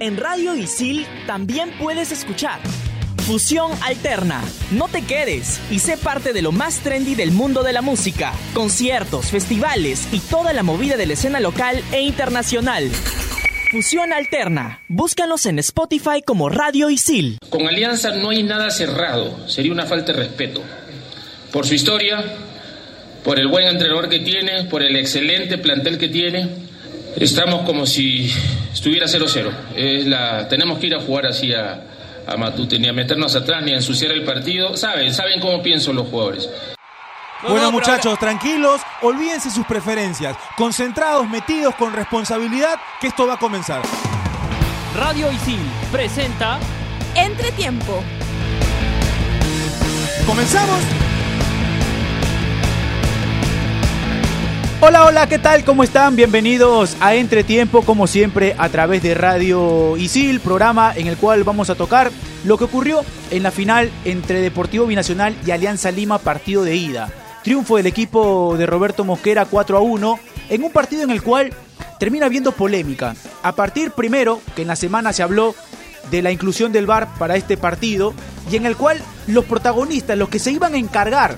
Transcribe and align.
En 0.00 0.16
Radio 0.16 0.54
Isil 0.54 1.06
también 1.26 1.72
puedes 1.78 2.10
escuchar 2.10 2.58
Fusión 3.26 3.70
Alterna. 3.82 4.42
No 4.70 4.88
te 4.88 5.02
quedes 5.04 5.60
y 5.70 5.78
sé 5.78 5.98
parte 5.98 6.32
de 6.32 6.40
lo 6.40 6.52
más 6.52 6.80
trendy 6.80 7.14
del 7.14 7.32
mundo 7.32 7.62
de 7.62 7.74
la 7.74 7.82
música. 7.82 8.32
Conciertos, 8.54 9.26
festivales 9.26 10.08
y 10.10 10.20
toda 10.20 10.54
la 10.54 10.62
movida 10.62 10.96
de 10.96 11.04
la 11.04 11.12
escena 11.12 11.38
local 11.38 11.82
e 11.92 12.00
internacional. 12.00 12.90
Fusión 13.70 14.14
Alterna. 14.14 14.80
Búscanos 14.88 15.44
en 15.44 15.58
Spotify 15.58 16.22
como 16.24 16.48
Radio 16.48 16.88
Isil. 16.88 17.36
Con 17.50 17.68
Alianza 17.68 18.14
no 18.16 18.30
hay 18.30 18.42
nada 18.42 18.70
cerrado. 18.70 19.46
Sería 19.50 19.70
una 19.70 19.84
falta 19.84 20.12
de 20.12 20.18
respeto. 20.20 20.62
Por 21.52 21.66
su 21.66 21.74
historia, 21.74 22.24
por 23.22 23.38
el 23.38 23.48
buen 23.48 23.68
entrenador 23.68 24.08
que 24.08 24.20
tiene, 24.20 24.64
por 24.64 24.82
el 24.82 24.96
excelente 24.96 25.58
plantel 25.58 25.98
que 25.98 26.08
tiene, 26.08 26.69
estamos 27.16 27.62
como 27.62 27.86
si 27.86 28.32
estuviera 28.72 29.06
0-0. 29.06 30.04
la, 30.06 30.48
tenemos 30.48 30.78
que 30.78 30.86
ir 30.86 30.94
a 30.94 31.00
jugar 31.00 31.26
así 31.26 31.52
a, 31.52 31.82
a 32.26 32.36
Matute, 32.36 32.78
ni 32.78 32.88
a 32.88 32.92
meternos 32.92 33.34
atrás, 33.34 33.62
ni 33.62 33.72
a 33.72 33.76
ensuciar 33.76 34.12
el 34.12 34.24
partido. 34.24 34.76
Saben, 34.76 35.12
saben 35.12 35.40
cómo 35.40 35.62
piensan 35.62 35.96
los 35.96 36.08
jugadores. 36.08 36.48
Bueno 37.48 37.72
muchachos, 37.72 38.18
tranquilos, 38.18 38.82
olvídense 39.00 39.50
sus 39.50 39.64
preferencias, 39.64 40.36
concentrados, 40.58 41.26
metidos 41.26 41.74
con 41.74 41.92
responsabilidad, 41.94 42.78
que 43.00 43.06
esto 43.06 43.26
va 43.26 43.34
a 43.34 43.38
comenzar. 43.38 43.80
Radio 44.94 45.32
Isil 45.32 45.60
presenta 45.90 46.58
Entretiempo. 47.14 48.04
¿Comenzamos? 50.26 51.09
Hola, 54.82 55.04
hola, 55.04 55.28
¿qué 55.28 55.38
tal? 55.38 55.62
¿Cómo 55.62 55.84
están? 55.84 56.16
Bienvenidos 56.16 56.96
a 57.00 57.14
Entretiempo, 57.14 57.82
como 57.82 58.06
siempre, 58.06 58.54
a 58.56 58.70
través 58.70 59.02
de 59.02 59.12
Radio 59.12 59.94
Isil, 59.98 60.40
programa 60.40 60.94
en 60.96 61.06
el 61.06 61.18
cual 61.18 61.44
vamos 61.44 61.68
a 61.68 61.74
tocar 61.74 62.10
lo 62.44 62.56
que 62.56 62.64
ocurrió 62.64 63.04
en 63.30 63.42
la 63.42 63.50
final 63.50 63.90
entre 64.06 64.40
Deportivo 64.40 64.86
Binacional 64.86 65.36
y 65.44 65.50
Alianza 65.50 65.90
Lima, 65.90 66.16
partido 66.16 66.64
de 66.64 66.76
ida. 66.76 67.10
Triunfo 67.44 67.76
del 67.76 67.88
equipo 67.88 68.56
de 68.56 68.64
Roberto 68.64 69.04
Mosquera 69.04 69.44
4 69.44 69.76
a 69.76 69.80
1, 69.80 70.18
en 70.48 70.64
un 70.64 70.72
partido 70.72 71.02
en 71.02 71.10
el 71.10 71.22
cual 71.22 71.52
termina 71.98 72.24
habiendo 72.24 72.52
polémica. 72.52 73.14
A 73.42 73.52
partir 73.52 73.90
primero, 73.90 74.40
que 74.56 74.62
en 74.62 74.68
la 74.68 74.76
semana 74.76 75.12
se 75.12 75.22
habló 75.22 75.54
de 76.10 76.22
la 76.22 76.32
inclusión 76.32 76.72
del 76.72 76.86
VAR 76.86 77.06
para 77.18 77.36
este 77.36 77.58
partido, 77.58 78.14
y 78.50 78.56
en 78.56 78.64
el 78.64 78.78
cual 78.78 78.98
los 79.26 79.44
protagonistas, 79.44 80.16
los 80.16 80.30
que 80.30 80.38
se 80.38 80.52
iban 80.52 80.72
a 80.72 80.78
encargar 80.78 81.36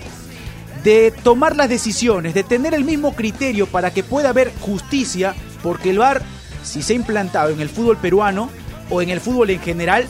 de 0.84 1.12
tomar 1.22 1.56
las 1.56 1.68
decisiones, 1.68 2.34
de 2.34 2.42
tener 2.42 2.74
el 2.74 2.84
mismo 2.84 3.14
criterio 3.14 3.66
para 3.66 3.92
que 3.92 4.02
pueda 4.02 4.30
haber 4.30 4.52
justicia, 4.60 5.34
porque 5.62 5.90
el 5.90 5.98
VAR, 5.98 6.22
si 6.64 6.82
se 6.82 6.92
ha 6.92 6.96
implantado 6.96 7.50
en 7.50 7.60
el 7.60 7.68
fútbol 7.68 7.98
peruano 7.98 8.50
o 8.90 9.00
en 9.00 9.10
el 9.10 9.20
fútbol 9.20 9.50
en 9.50 9.60
general, 9.60 10.06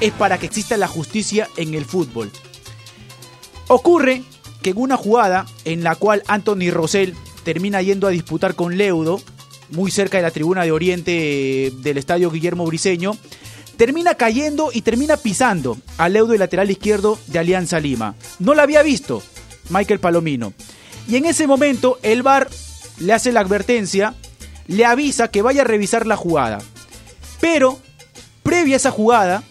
es 0.00 0.12
para 0.12 0.38
que 0.38 0.46
exista 0.46 0.76
la 0.76 0.88
justicia 0.88 1.48
en 1.56 1.74
el 1.74 1.84
fútbol. 1.84 2.30
Ocurre 3.68 4.22
que 4.62 4.70
en 4.70 4.78
una 4.78 4.96
jugada 4.96 5.46
en 5.64 5.84
la 5.84 5.94
cual 5.94 6.22
Anthony 6.26 6.70
Rosell 6.70 7.14
termina 7.44 7.82
yendo 7.82 8.06
a 8.06 8.10
disputar 8.10 8.54
con 8.54 8.76
Leudo, 8.76 9.20
muy 9.70 9.90
cerca 9.90 10.18
de 10.18 10.22
la 10.22 10.30
tribuna 10.30 10.62
de 10.64 10.72
Oriente 10.72 11.72
del 11.82 11.98
estadio 11.98 12.30
Guillermo 12.30 12.64
Briseño, 12.64 13.16
termina 13.76 14.14
cayendo 14.14 14.70
y 14.72 14.82
termina 14.82 15.16
pisando 15.16 15.76
al 15.98 16.14
Leudo, 16.14 16.32
el 16.32 16.38
lateral 16.38 16.70
izquierdo 16.70 17.18
de 17.26 17.38
Alianza 17.38 17.80
Lima. 17.80 18.14
No 18.38 18.54
la 18.54 18.62
había 18.62 18.82
visto, 18.82 19.22
Michael 19.70 20.00
Palomino. 20.00 20.52
Y 21.08 21.16
en 21.16 21.26
ese 21.26 21.46
momento 21.46 21.98
el 22.02 22.22
VAR 22.22 22.48
le 22.98 23.12
hace 23.12 23.32
la 23.32 23.40
advertencia, 23.40 24.14
le 24.66 24.84
avisa 24.84 25.28
que 25.28 25.42
vaya 25.42 25.62
a 25.62 25.66
revisar 25.66 26.06
la 26.06 26.16
jugada. 26.16 26.58
Pero, 27.40 27.78
previa 28.42 28.74
a 28.74 28.78
esa 28.78 28.90
jugada, 28.90 29.42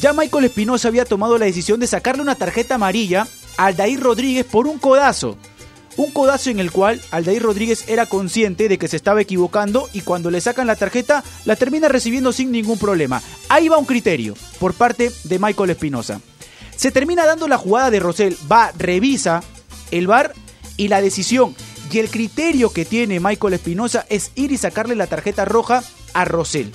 ya 0.00 0.12
Michael 0.12 0.46
Espinosa 0.46 0.88
había 0.88 1.04
tomado 1.04 1.38
la 1.38 1.46
decisión 1.46 1.80
de 1.80 1.86
sacarle 1.86 2.22
una 2.22 2.34
tarjeta 2.34 2.76
amarilla 2.76 3.26
a 3.56 3.66
Aldair 3.66 4.00
Rodríguez 4.00 4.46
por 4.46 4.66
un 4.66 4.78
codazo. 4.78 5.36
Un 5.96 6.12
codazo 6.12 6.50
en 6.50 6.60
el 6.60 6.70
cual 6.70 7.00
Aldair 7.10 7.42
Rodríguez 7.42 7.88
era 7.88 8.06
consciente 8.06 8.68
de 8.68 8.78
que 8.78 8.88
se 8.88 8.96
estaba 8.96 9.20
equivocando 9.20 9.88
y 9.92 10.00
cuando 10.00 10.30
le 10.30 10.40
sacan 10.40 10.66
la 10.66 10.76
tarjeta 10.76 11.22
la 11.44 11.56
termina 11.56 11.88
recibiendo 11.88 12.32
sin 12.32 12.52
ningún 12.52 12.78
problema. 12.78 13.20
Ahí 13.48 13.68
va 13.68 13.76
un 13.76 13.84
criterio 13.84 14.34
por 14.58 14.72
parte 14.72 15.10
de 15.24 15.38
Michael 15.38 15.70
Espinosa. 15.70 16.20
Se 16.80 16.90
termina 16.90 17.26
dando 17.26 17.46
la 17.46 17.58
jugada 17.58 17.90
de 17.90 18.00
Rosell, 18.00 18.38
va, 18.50 18.72
revisa 18.74 19.42
el 19.90 20.06
VAR 20.06 20.32
y 20.78 20.88
la 20.88 21.02
decisión 21.02 21.54
y 21.92 21.98
el 21.98 22.08
criterio 22.08 22.72
que 22.72 22.86
tiene 22.86 23.20
Michael 23.20 23.52
Espinosa 23.52 24.06
es 24.08 24.30
ir 24.34 24.50
y 24.50 24.56
sacarle 24.56 24.94
la 24.94 25.06
tarjeta 25.06 25.44
roja 25.44 25.84
a 26.14 26.24
Rosell. 26.24 26.72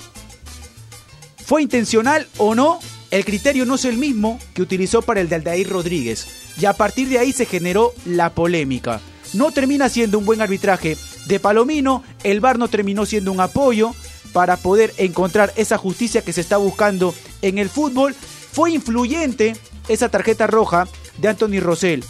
¿Fue 1.44 1.60
intencional 1.60 2.28
o 2.38 2.54
no? 2.54 2.78
El 3.10 3.24
criterio 3.24 3.64
no 3.64 3.74
es 3.74 3.84
el 3.84 3.98
mismo 3.98 4.38
que 4.54 4.62
utilizó 4.62 5.02
para 5.02 5.20
el 5.20 5.28
de 5.28 5.34
Aldair 5.34 5.68
Rodríguez. 5.68 6.28
Y 6.56 6.66
a 6.66 6.74
partir 6.74 7.08
de 7.08 7.18
ahí 7.18 7.32
se 7.32 7.44
generó 7.44 7.92
la 8.04 8.30
polémica. 8.30 9.00
No 9.32 9.50
termina 9.50 9.88
siendo 9.88 10.20
un 10.20 10.24
buen 10.24 10.40
arbitraje 10.40 10.96
de 11.26 11.40
Palomino, 11.40 12.04
el 12.22 12.38
VAR 12.38 12.60
no 12.60 12.68
terminó 12.68 13.06
siendo 13.06 13.32
un 13.32 13.40
apoyo 13.40 13.90
para 14.32 14.56
poder 14.56 14.94
encontrar 14.98 15.52
esa 15.56 15.78
justicia 15.78 16.22
que 16.22 16.32
se 16.32 16.42
está 16.42 16.58
buscando 16.58 17.12
en 17.42 17.58
el 17.58 17.68
fútbol. 17.68 18.14
Fue 18.52 18.70
influyente 18.70 19.56
esa 19.88 20.08
tarjeta 20.08 20.46
roja 20.46 20.88
de 21.18 21.28
Anthony 21.28 21.60
Rosell. 21.60 22.04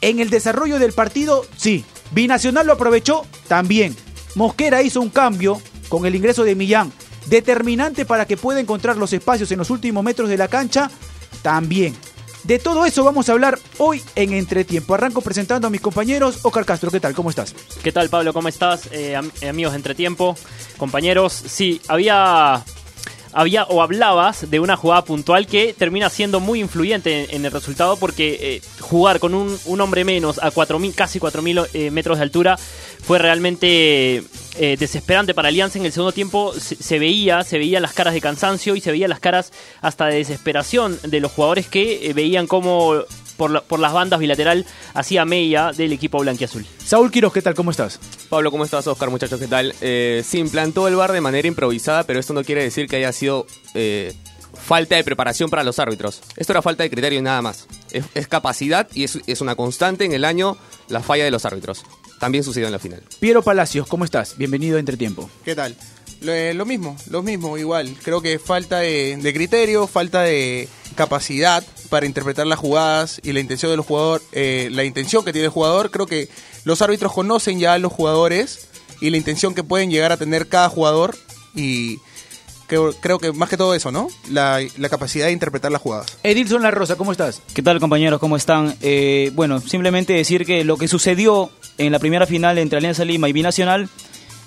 En 0.00 0.20
el 0.20 0.30
desarrollo 0.30 0.78
del 0.78 0.92
partido, 0.92 1.44
sí. 1.56 1.84
Binacional 2.10 2.66
lo 2.66 2.74
aprovechó 2.74 3.24
también. 3.48 3.96
Mosquera 4.34 4.82
hizo 4.82 5.00
un 5.00 5.10
cambio 5.10 5.60
con 5.88 6.06
el 6.06 6.14
ingreso 6.14 6.44
de 6.44 6.54
Millán, 6.54 6.92
determinante 7.26 8.04
para 8.04 8.26
que 8.26 8.36
pueda 8.36 8.60
encontrar 8.60 8.96
los 8.96 9.12
espacios 9.12 9.52
en 9.52 9.58
los 9.58 9.70
últimos 9.70 10.02
metros 10.02 10.28
de 10.28 10.36
la 10.36 10.48
cancha, 10.48 10.90
también. 11.42 11.94
De 12.44 12.58
todo 12.58 12.84
eso 12.84 13.04
vamos 13.04 13.28
a 13.28 13.32
hablar 13.32 13.58
hoy 13.78 14.02
en 14.16 14.32
Entretiempo. 14.32 14.94
Arranco 14.94 15.20
presentando 15.20 15.68
a 15.68 15.70
mis 15.70 15.80
compañeros. 15.80 16.40
Oscar 16.42 16.64
Castro, 16.64 16.90
¿qué 16.90 16.98
tal? 16.98 17.14
¿Cómo 17.14 17.30
estás? 17.30 17.54
¿Qué 17.82 17.92
tal, 17.92 18.08
Pablo? 18.08 18.32
¿Cómo 18.32 18.48
estás? 18.48 18.88
Eh, 18.90 19.14
amigos 19.48 19.72
de 19.72 19.76
Entretiempo, 19.76 20.36
compañeros. 20.76 21.32
Sí, 21.32 21.80
había 21.86 22.64
había 23.32 23.64
o 23.64 23.82
hablabas 23.82 24.50
de 24.50 24.60
una 24.60 24.76
jugada 24.76 25.04
puntual 25.04 25.46
que 25.46 25.74
termina 25.74 26.10
siendo 26.10 26.40
muy 26.40 26.60
influyente 26.60 27.34
en, 27.34 27.44
el 27.44 27.52
resultado 27.52 27.96
porque 27.96 28.38
eh, 28.40 28.62
jugar 28.80 29.18
con 29.18 29.34
un, 29.34 29.80
hombre 29.80 30.04
menos 30.04 30.38
a 30.38 30.50
4.000, 30.52 30.94
casi 30.94 31.18
4.000 31.18 31.68
eh, 31.72 31.90
metros 31.90 32.18
de 32.18 32.24
altura 32.24 32.56
fue 32.56 33.18
realmente 33.18 34.22
eh, 34.58 34.76
desesperante 34.78 35.34
para 35.34 35.48
Alianza. 35.48 35.78
En 35.78 35.86
el 35.86 35.92
segundo 35.92 36.12
tiempo 36.12 36.52
se, 36.54 36.98
veía, 36.98 37.42
se 37.42 37.58
veía 37.58 37.80
las 37.80 37.92
caras 37.92 38.14
de 38.14 38.20
cansancio 38.20 38.76
y 38.76 38.80
se 38.80 38.90
veía 38.90 39.08
las 39.08 39.20
caras 39.20 39.52
hasta 39.80 40.06
de 40.06 40.16
desesperación 40.16 40.98
de 41.02 41.20
los 41.20 41.32
jugadores 41.32 41.66
que 41.68 42.12
veían 42.14 42.46
cómo 42.46 43.02
por, 43.36 43.78
las 43.78 43.92
bandas 43.92 44.20
bilateral 44.20 44.66
hacía 44.94 45.24
media 45.24 45.72
del 45.72 45.92
equipo 45.92 46.18
blanquiazul. 46.18 46.66
Saúl 46.84 47.10
Quiroz, 47.10 47.32
¿qué 47.32 47.42
tal? 47.42 47.54
¿Cómo 47.54 47.70
estás? 47.70 47.98
Pablo, 48.28 48.50
¿cómo 48.50 48.64
estás? 48.64 48.86
Oscar, 48.86 49.10
muchachos, 49.10 49.40
¿qué 49.40 49.48
tal? 49.48 49.74
Eh, 49.80 50.22
se 50.26 50.38
implantó 50.38 50.88
el 50.88 50.96
bar 50.96 51.12
de 51.12 51.20
manera 51.20 51.48
improvisada, 51.48 52.04
pero 52.04 52.20
esto 52.20 52.32
no 52.32 52.44
quiere 52.44 52.62
decir 52.62 52.86
que 52.86 52.96
haya 52.96 53.12
sido 53.12 53.46
eh, 53.74 54.14
falta 54.52 54.96
de 54.96 55.04
preparación 55.04 55.50
para 55.50 55.64
los 55.64 55.78
árbitros. 55.78 56.20
Esto 56.36 56.52
era 56.52 56.62
falta 56.62 56.82
de 56.82 56.90
criterio 56.90 57.18
y 57.18 57.22
nada 57.22 57.42
más. 57.42 57.66
Es, 57.92 58.28
capacidad 58.28 58.88
y 58.94 59.04
es, 59.04 59.40
una 59.40 59.54
constante 59.54 60.04
en 60.04 60.12
el 60.12 60.24
año 60.24 60.56
la 60.88 61.00
falla 61.00 61.24
de 61.24 61.30
los 61.30 61.44
árbitros. 61.44 61.84
También 62.18 62.44
sucedió 62.44 62.66
en 62.66 62.72
la 62.72 62.78
final. 62.78 63.02
Piero 63.20 63.42
Palacios, 63.42 63.86
¿cómo 63.88 64.04
estás? 64.04 64.36
Bienvenido 64.36 64.76
a 64.76 64.80
Entretiempo. 64.80 65.28
¿Qué 65.44 65.54
tal? 65.54 65.76
Eh, 66.22 66.52
lo, 66.54 66.64
mismo, 66.64 66.96
lo 67.10 67.22
mismo, 67.22 67.58
igual. 67.58 67.94
Creo 68.02 68.22
que 68.22 68.38
falta 68.38 68.78
de, 68.78 69.18
criterio, 69.34 69.86
falta 69.86 70.22
de 70.22 70.68
capacidad 70.94 71.64
para 71.92 72.06
interpretar 72.06 72.46
las 72.46 72.58
jugadas 72.58 73.20
y 73.22 73.34
la 73.34 73.40
intención 73.40 73.70
del 73.70 73.82
jugador, 73.82 74.22
eh, 74.32 74.70
la 74.72 74.82
intención 74.82 75.26
que 75.26 75.32
tiene 75.34 75.44
el 75.44 75.50
jugador. 75.50 75.90
Creo 75.90 76.06
que 76.06 76.30
los 76.64 76.80
árbitros 76.80 77.12
conocen 77.12 77.60
ya 77.60 77.74
a 77.74 77.78
los 77.78 77.92
jugadores 77.92 78.66
y 79.02 79.10
la 79.10 79.18
intención 79.18 79.54
que 79.54 79.62
pueden 79.62 79.90
llegar 79.90 80.10
a 80.10 80.16
tener 80.16 80.48
cada 80.48 80.70
jugador 80.70 81.14
y 81.54 81.98
creo, 82.66 82.94
creo 82.94 83.18
que 83.18 83.32
más 83.32 83.50
que 83.50 83.58
todo 83.58 83.74
eso, 83.74 83.92
¿no? 83.92 84.08
La, 84.30 84.60
capacidad 84.88 85.26
de 85.26 85.32
interpretar 85.32 85.70
las 85.70 85.82
jugadas. 85.82 86.06
Edilson 86.22 86.62
La 86.62 86.70
Rosa, 86.70 86.96
¿cómo 86.96 87.12
estás? 87.12 87.42
¿Qué 87.52 87.60
tal 87.60 87.78
compañeros? 87.78 88.20
¿Cómo 88.20 88.36
están? 88.36 88.74
Eh, 88.80 89.30
bueno, 89.34 89.60
simplemente 89.60 90.14
decir 90.14 90.46
que 90.46 90.64
lo 90.64 90.78
que 90.78 90.88
sucedió 90.88 91.50
en 91.76 91.92
la 91.92 91.98
primera 91.98 92.26
final 92.26 92.56
entre 92.56 92.78
Alianza 92.78 93.04
Lima 93.04 93.28
y 93.28 93.34
Binacional 93.34 93.90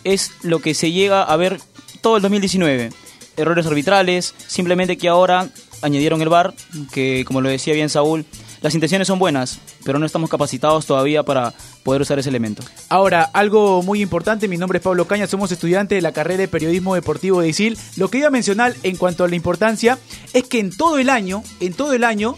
es 0.03 0.31
lo 0.41 0.61
que 0.61 0.73
se 0.73 0.91
llega 0.91 1.21
a 1.21 1.35
ver 1.35 1.59
todo 2.01 2.15
el 2.15 2.23
2019. 2.23 2.89
Errores 3.37 3.67
arbitrales, 3.67 4.33
simplemente 4.47 4.97
que 4.97 5.09
ahora 5.09 5.51
añadieron 5.85 6.21
el 6.21 6.29
VAR, 6.29 6.53
que 6.91 7.23
como 7.25 7.41
lo 7.41 7.49
decía 7.49 7.73
bien 7.73 7.89
Saúl, 7.89 8.25
las 8.61 8.73
intenciones 8.73 9.07
son 9.07 9.19
buenas, 9.19 9.59
pero 9.83 9.99
no 9.99 10.05
estamos 10.05 10.29
capacitados 10.29 10.87
todavía 10.87 11.23
para 11.23 11.53
poder 11.83 12.01
usar 12.01 12.17
ese 12.17 12.29
elemento. 12.29 12.63
Ahora, 12.89 13.29
algo 13.33 13.83
muy 13.83 14.01
importante, 14.01 14.47
mi 14.47 14.57
nombre 14.57 14.79
es 14.79 14.83
Pablo 14.83 15.05
Caña, 15.05 15.27
somos 15.27 15.51
estudiantes 15.51 15.97
de 15.97 16.01
la 16.01 16.13
carrera 16.13 16.41
de 16.41 16.47
Periodismo 16.47 16.95
Deportivo 16.95 17.41
de 17.41 17.49
ISIL. 17.49 17.77
Lo 17.95 18.09
que 18.09 18.17
iba 18.17 18.27
a 18.27 18.31
mencionar 18.31 18.73
en 18.81 18.97
cuanto 18.97 19.23
a 19.23 19.27
la 19.27 19.35
importancia 19.35 19.99
es 20.33 20.45
que 20.45 20.59
en 20.59 20.75
todo 20.75 20.97
el 20.97 21.09
año, 21.09 21.43
en 21.59 21.73
todo 21.73 21.93
el 21.93 22.03
año, 22.03 22.37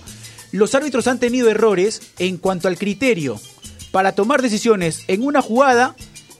los 0.51 0.75
árbitros 0.75 1.07
han 1.07 1.19
tenido 1.19 1.49
errores 1.49 2.01
en 2.19 2.38
cuanto 2.38 2.67
al 2.67 2.77
criterio 2.77 3.39
para 3.91 4.11
tomar 4.11 4.41
decisiones 4.41 5.03
en 5.07 5.23
una 5.23 5.41
jugada 5.41 5.95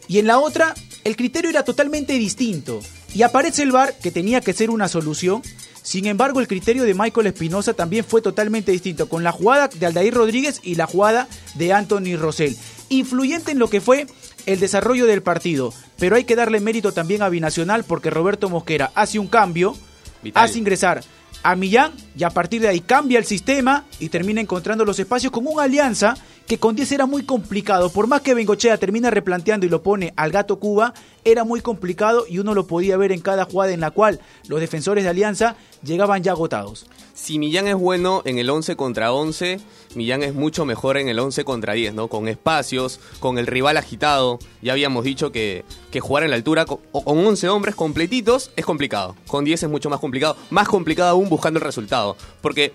y 0.08 0.20
en 0.20 0.28
la 0.28 0.40
otra 0.40 0.74
el 1.04 1.16
criterio 1.16 1.50
era 1.50 1.64
totalmente 1.64 2.14
distinto. 2.14 2.82
Y 3.14 3.22
aparece 3.22 3.64
el 3.64 3.72
VAR, 3.72 3.98
que 3.98 4.12
tenía 4.12 4.42
que 4.42 4.54
ser 4.54 4.70
una 4.70 4.88
solución. 4.88 5.42
Sin 5.88 6.06
embargo, 6.06 6.42
el 6.42 6.50
criterio 6.50 6.84
de 6.84 6.94
Michael 6.94 7.28
Espinosa 7.28 7.74
también 7.74 8.04
fue 8.04 8.22
totalmente 8.22 8.74
distinto, 8.74 9.08
con 9.08 9.24
la 9.24 9.32
jugada 9.32 9.70
de 9.70 9.86
Aldair 9.86 10.14
Rodríguez 10.14 10.60
y 10.62 10.76
la 10.76 10.86
jugada 10.86 11.30
de 11.54 11.72
Anthony 11.72 12.18
Rosell. 12.18 12.58
Influyente 12.90 13.54
en 13.54 13.60
lo 13.60 13.70
que 13.70 13.80
fue 13.80 14.06
el 14.46 14.60
desarrollo 14.60 15.06
del 15.06 15.24
partido. 15.24 15.74
Pero 15.98 16.18
hay 16.18 16.26
que 16.26 16.36
darle 16.36 16.60
mérito 16.60 16.92
también 16.92 17.22
a 17.22 17.30
Binacional 17.30 17.86
porque 17.86 18.10
Roberto 18.10 18.50
Mosquera 18.50 18.92
hace 18.96 19.18
un 19.18 19.28
cambio, 19.28 19.78
Vital. 20.22 20.44
hace 20.44 20.60
ingresar 20.60 21.06
a 21.42 21.56
Millán 21.56 21.94
y 22.18 22.26
a 22.26 22.32
partir 22.32 22.62
de 22.62 22.68
ahí 22.68 22.82
cambia 22.82 23.18
el 23.18 23.26
sistema 23.26 23.86
y 23.98 24.10
termina 24.10 24.42
encontrando 24.42 24.84
los 24.84 25.00
espacios 25.00 25.32
con 25.32 25.48
una 25.48 25.64
alianza 25.64 26.18
que 26.48 26.58
con 26.58 26.76
10 26.76 26.94
era 26.94 27.06
muy 27.06 27.24
complicado. 27.24 27.92
Por 27.92 28.08
más 28.08 28.22
que 28.22 28.34
Bengochea 28.34 28.78
termina 28.78 29.12
replanteando 29.12 29.66
y 29.66 29.70
lo 29.70 29.84
pone 29.84 30.14
al 30.16 30.32
gato 30.32 30.60
Cuba, 30.60 30.94
era 31.26 31.44
muy 31.44 31.60
complicado 31.60 32.26
y 32.28 32.40
uno 32.40 32.54
lo 32.54 32.68
podía 32.68 32.96
ver 32.96 33.12
en 33.12 33.20
cada 33.20 33.44
jugada 33.44 33.74
en 33.74 33.82
la 33.82 33.92
cual 33.92 34.22
los 34.48 34.62
defensores 34.62 35.04
de 35.04 35.10
alianza 35.10 35.58
llegaban 35.84 36.24
ya 36.24 36.32
agotados. 36.32 36.88
Si 37.14 37.38
Millán 37.38 37.68
es 37.68 37.76
bueno 37.76 38.22
en 38.26 38.38
el 38.38 38.50
11 38.50 38.78
contra 38.78 39.12
11, 39.12 39.60
Millán 39.96 40.24
es 40.24 40.34
mucho 40.34 40.66
mejor 40.66 40.98
en 40.98 41.10
el 41.10 41.20
11 41.20 41.44
contra 41.44 41.74
10, 41.74 41.94
¿no? 41.96 42.08
Con 42.08 42.30
espacios, 42.30 43.02
con 43.20 43.40
el 43.40 43.48
rival 43.48 43.76
agitado. 43.76 44.40
Ya 44.62 44.72
habíamos 44.72 45.04
dicho 45.04 45.32
que, 45.32 45.66
que 45.92 46.00
jugar 46.00 46.24
en 46.24 46.30
la 46.30 46.38
altura 46.38 46.66
con, 46.66 46.78
con 46.92 47.26
11 47.26 47.50
hombres 47.50 47.76
completitos 47.76 48.52
es 48.56 48.66
complicado. 48.66 49.16
Con 49.28 49.44
10 49.44 49.64
es 49.64 49.70
mucho 49.70 49.90
más 49.90 50.00
complicado. 50.00 50.38
Más 50.50 50.70
complicado 50.70 51.10
aún 51.10 51.28
buscando 51.28 51.58
el 51.58 51.66
resultado. 51.66 52.16
Porque 52.42 52.72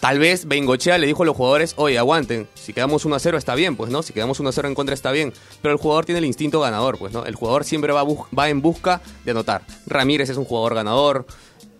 tal 0.00 0.18
vez 0.18 0.46
Bengochea 0.46 0.98
le 0.98 1.06
dijo 1.06 1.22
a 1.22 1.26
los 1.26 1.36
jugadores, 1.36 1.74
oye, 1.76 1.98
aguanten, 1.98 2.48
si 2.54 2.72
quedamos 2.72 3.04
1 3.04 3.16
a 3.16 3.18
0 3.18 3.36
está 3.38 3.54
bien, 3.54 3.76
pues, 3.76 3.90
¿no? 3.90 4.02
Si 4.02 4.12
quedamos 4.12 4.38
1 4.40 4.48
a 4.48 4.52
0 4.52 4.68
en 4.68 4.74
contra 4.74 4.94
está 4.94 5.10
bien. 5.12 5.32
Pero 5.62 5.72
el 5.74 5.80
jugador 5.80 6.04
tiene 6.04 6.18
el 6.20 6.24
instinto 6.24 6.60
ganador, 6.60 6.98
pues, 6.98 7.12
¿no? 7.12 7.24
El 7.24 7.34
jugador 7.34 7.64
siempre 7.64 7.92
va, 7.92 8.04
va 8.04 8.48
en 8.48 8.60
busca 8.62 9.00
de 9.24 9.30
anotar. 9.32 9.62
Ramírez 9.86 10.30
es 10.30 10.36
un 10.36 10.44
jugador 10.44 10.74
ganador. 10.74 11.26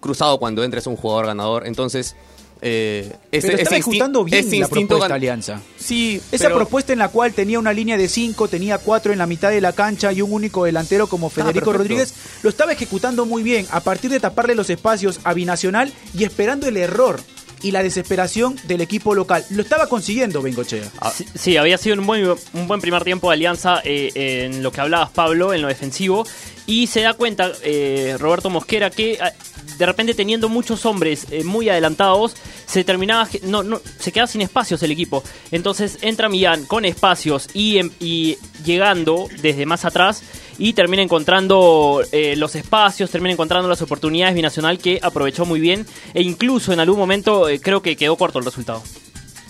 Cruzado 0.01 0.39
cuando 0.39 0.63
entra 0.65 0.79
es 0.81 0.87
un 0.87 0.97
jugador 0.97 1.27
ganador. 1.27 1.67
Entonces, 1.67 2.15
eh, 2.61 3.13
ese, 3.31 3.47
Pero 3.49 3.59
estaba 3.63 3.77
ejecutando 3.77 4.25
bien 4.25 4.45
ese 4.47 4.59
la 4.59 4.69
propuesta 4.69 5.09
gan- 5.09 5.13
alianza. 5.13 5.61
Sí, 5.79 6.21
Esa 6.33 6.45
pero- 6.47 6.57
propuesta 6.57 6.93
en 6.93 6.99
la 6.99 7.09
cual 7.09 7.33
tenía 7.33 7.59
una 7.59 7.73
línea 7.73 7.97
de 7.97 8.09
5, 8.09 8.49
tenía 8.49 8.79
4 8.79 9.13
en 9.13 9.19
la 9.19 9.27
mitad 9.27 9.51
de 9.51 9.61
la 9.61 9.73
cancha 9.73 10.13
y 10.13 10.23
un 10.23 10.33
único 10.33 10.65
delantero 10.65 11.07
como 11.07 11.31
Federico 11.31 11.67
perfecto. 11.67 11.79
Rodríguez, 11.79 12.15
lo 12.43 12.51
estaba 12.51 12.73
ejecutando 12.73 13.27
muy 13.27 13.43
bien 13.45 13.67
a 13.71 13.81
partir 13.81 14.11
de 14.11 14.19
taparle 14.21 14.57
los 14.57 14.71
espacios 14.71 15.21
a 15.25 15.35
Binacional 15.35 15.93
y 16.15 16.25
esperando 16.25 16.67
el 16.67 16.77
error 16.77 17.21
y 17.63 17.71
la 17.71 17.83
desesperación 17.83 18.57
del 18.65 18.81
equipo 18.81 19.15
local. 19.15 19.45
Lo 19.51 19.63
estaba 19.63 19.89
consiguiendo 19.89 20.43
Bengochea. 20.43 20.91
Ah. 21.01 21.13
Sí, 21.35 21.57
había 21.57 21.79
sido 21.79 21.97
un 21.97 22.07
buen, 22.07 22.29
un 22.53 22.69
buen 22.69 22.81
primer 22.81 23.05
tiempo 23.05 23.29
de 23.31 23.35
Alianza 23.35 23.81
eh, 23.85 24.47
en 24.47 24.63
lo 24.63 24.73
que 24.73 24.81
hablabas, 24.81 25.11
Pablo, 25.11 25.53
en 25.53 25.63
lo 25.63 25.69
defensivo. 25.69 26.27
Y 26.67 26.87
se 26.87 27.01
da 27.01 27.15
cuenta 27.15 27.53
eh, 27.63 28.17
Roberto 28.19 28.51
Mosquera 28.51 28.91
que 28.91 29.19
ah, 29.21 29.33
de 29.79 29.87
repente 29.87 30.15
teniendo 30.15 30.49
muchos 30.49 30.85
hombres 30.87 31.27
eh, 31.31 31.45
muy 31.45 31.69
adelantados, 31.69 32.37
se 32.67 32.85
terminaba, 32.85 33.27
no, 33.43 33.63
no, 33.63 33.81
se 33.99 34.13
quedaba 34.13 34.27
sin 34.27 34.43
espacios 34.43 34.83
el 34.83 34.91
equipo. 34.91 35.23
Entonces 35.51 35.99
entra 36.03 36.29
Millán 36.29 36.67
con 36.67 36.85
espacios 36.85 37.49
y, 37.55 37.79
em- 37.79 37.91
y 38.01 38.37
llegando 38.65 39.29
desde 39.41 39.65
más 39.67 39.85
atrás 39.85 40.23
y 40.59 40.73
termina 40.73 41.03
encontrando 41.03 42.03
eh, 42.13 42.37
los 42.37 42.55
espacios, 42.57 43.11
termina 43.11 43.33
encontrando 43.33 43.69
las 43.69 43.81
oportunidades 43.81 44.35
binacional 44.35 44.79
que 44.79 44.99
aprovechó 45.03 45.47
muy 45.47 45.61
bien 45.61 45.87
e 46.15 46.23
incluso 46.23 46.73
en 46.73 46.81
algún 46.81 46.99
momento 46.99 47.49
eh, 47.49 47.61
creo 47.61 47.81
que 47.81 47.97
quedó 47.97 48.17
corto 48.17 48.39
el 48.39 48.45
resultado. 48.45 48.83